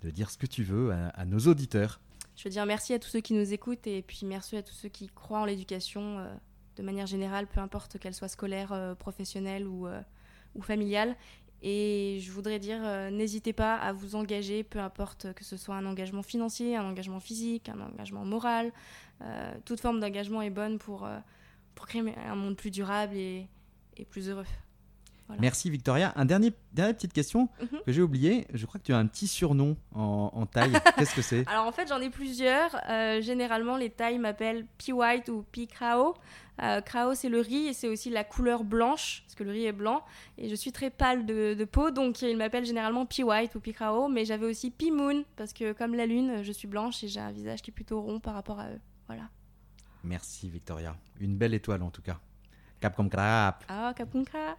de, 0.00 0.10
dire 0.10 0.30
ce 0.30 0.38
que 0.38 0.46
tu 0.46 0.62
veux 0.62 0.92
à 0.92 1.24
nos 1.24 1.40
auditeurs? 1.40 2.00
Je 2.36 2.44
veux 2.44 2.50
dire 2.50 2.66
merci 2.66 2.94
à 2.94 2.98
tous 2.98 3.08
ceux 3.08 3.20
qui 3.20 3.34
nous 3.34 3.52
écoutent 3.52 3.86
et 3.86 4.02
puis 4.02 4.20
merci 4.24 4.56
à 4.56 4.62
tous 4.62 4.74
ceux 4.74 4.88
qui 4.88 5.08
croient 5.08 5.40
en 5.40 5.44
l'éducation 5.44 6.18
euh, 6.18 6.34
de 6.76 6.82
manière 6.82 7.06
générale, 7.06 7.46
peu 7.46 7.60
importe 7.60 7.98
qu'elle 7.98 8.14
soit 8.14 8.28
scolaire, 8.28 8.72
euh, 8.72 8.94
professionnelle 8.94 9.66
ou, 9.66 9.86
euh, 9.86 10.00
ou 10.54 10.62
familiale. 10.62 11.16
Et 11.64 12.18
je 12.20 12.32
voudrais 12.32 12.58
dire, 12.58 12.80
n'hésitez 13.12 13.52
pas 13.52 13.76
à 13.76 13.92
vous 13.92 14.16
engager, 14.16 14.64
peu 14.64 14.80
importe 14.80 15.32
que 15.32 15.44
ce 15.44 15.56
soit 15.56 15.76
un 15.76 15.86
engagement 15.86 16.24
financier, 16.24 16.74
un 16.76 16.84
engagement 16.84 17.20
physique, 17.20 17.68
un 17.68 17.80
engagement 17.80 18.24
moral. 18.24 18.72
toute 19.64 19.78
forme 19.78 20.00
d'engagement 20.00 20.42
est 20.42 20.50
bonne 20.50 20.80
pour, 20.80 21.08
créer 21.86 22.02
un 22.16 22.34
monde 22.34 22.56
plus 22.56 22.72
durable 22.72 23.14
et 23.14 23.48
plus 24.10 24.28
heureux. 24.28 24.46
Merci 25.38 25.70
Victoria. 25.70 26.12
Un 26.16 26.24
dernier, 26.24 26.52
dernière 26.72 26.94
petite 26.94 27.12
question 27.12 27.48
mhm. 27.60 27.80
que 27.86 27.92
j'ai 27.92 28.02
oublié. 28.02 28.46
Je 28.52 28.66
crois 28.66 28.78
que 28.78 28.84
tu 28.84 28.92
as 28.92 28.98
un 28.98 29.06
petit 29.06 29.26
surnom 29.26 29.76
en, 29.94 30.46
taille. 30.46 30.72
Qu'est-ce 30.98 31.14
que 31.14 31.22
c'est? 31.22 31.48
Alors 31.48 31.66
en 31.66 31.72
fait 31.72 31.88
j'en 31.88 32.00
ai 32.00 32.10
plusieurs. 32.10 32.76
Euh, 32.88 33.20
généralement 33.20 33.76
les 33.76 33.90
tailles 33.90 34.18
m'appellent 34.18 34.66
Pi 34.78 34.92
White 34.92 35.28
ou 35.28 35.44
Pi 35.50 35.66
Krao. 35.66 36.14
Euh, 36.62 36.80
Krao 36.80 37.14
c'est 37.14 37.28
le 37.28 37.40
riz 37.40 37.68
et 37.68 37.72
c'est 37.72 37.88
aussi 37.88 38.10
la 38.10 38.24
couleur 38.24 38.62
blanche 38.64 39.22
parce 39.24 39.34
que 39.34 39.44
le 39.44 39.52
riz 39.52 39.64
est 39.64 39.72
blanc 39.72 40.04
et 40.36 40.48
je 40.50 40.54
suis 40.54 40.70
très 40.70 40.90
pâle 40.90 41.24
de, 41.24 41.64
peau 41.64 41.90
donc 41.90 42.20
il 42.20 42.36
m'appelle 42.36 42.66
généralement 42.66 43.06
Pi 43.06 43.22
White 43.22 43.54
ou 43.54 43.60
Pi 43.60 43.72
Krao. 43.72 44.08
Mais 44.08 44.24
j'avais 44.24 44.46
aussi 44.46 44.70
Pi 44.70 44.90
Moon 44.90 45.24
parce 45.36 45.52
que 45.52 45.72
comme 45.72 45.94
la 45.94 46.06
lune 46.06 46.42
je 46.42 46.52
suis 46.52 46.68
blanche 46.68 47.02
et 47.04 47.08
j'ai 47.08 47.20
un 47.20 47.32
visage 47.32 47.62
qui 47.62 47.70
est 47.70 47.74
plutôt 47.74 48.00
rond 48.00 48.20
par 48.20 48.34
rapport 48.34 48.60
à 48.60 48.68
eux. 48.70 48.80
Voilà. 49.06 49.28
Merci 50.04 50.50
Victoria. 50.50 50.96
Une 51.20 51.36
belle 51.36 51.54
étoile 51.54 51.82
en 51.82 51.90
tout 51.90 52.02
cas. 52.02 52.18
Cap 52.80 52.96
comme 52.96 53.08
crap. 53.08 53.64
Ah, 53.68 53.92
cap 53.96 54.10
comme 54.10 54.24
crap. 54.24 54.58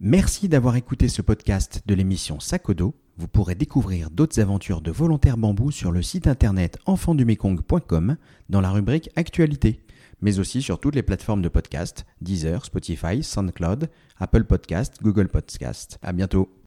Merci 0.00 0.48
d'avoir 0.48 0.76
écouté 0.76 1.08
ce 1.08 1.22
podcast 1.22 1.82
de 1.86 1.92
l'émission 1.92 2.38
Sakodo. 2.38 2.94
Vous 3.16 3.26
pourrez 3.26 3.56
découvrir 3.56 4.10
d'autres 4.10 4.38
aventures 4.38 4.80
de 4.80 4.92
volontaires 4.92 5.36
bambou 5.36 5.72
sur 5.72 5.90
le 5.90 6.02
site 6.02 6.28
internet 6.28 6.78
enfandumekong.com 6.86 8.16
dans 8.48 8.60
la 8.60 8.70
rubrique 8.70 9.10
Actualité, 9.16 9.80
mais 10.20 10.38
aussi 10.38 10.62
sur 10.62 10.78
toutes 10.78 10.94
les 10.94 11.02
plateformes 11.02 11.42
de 11.42 11.48
podcast 11.48 12.06
Deezer, 12.20 12.64
Spotify, 12.64 13.24
SoundCloud, 13.24 13.90
Apple 14.20 14.44
Podcast, 14.44 14.98
Google 15.02 15.26
Podcast. 15.26 15.98
À 16.00 16.12
bientôt. 16.12 16.48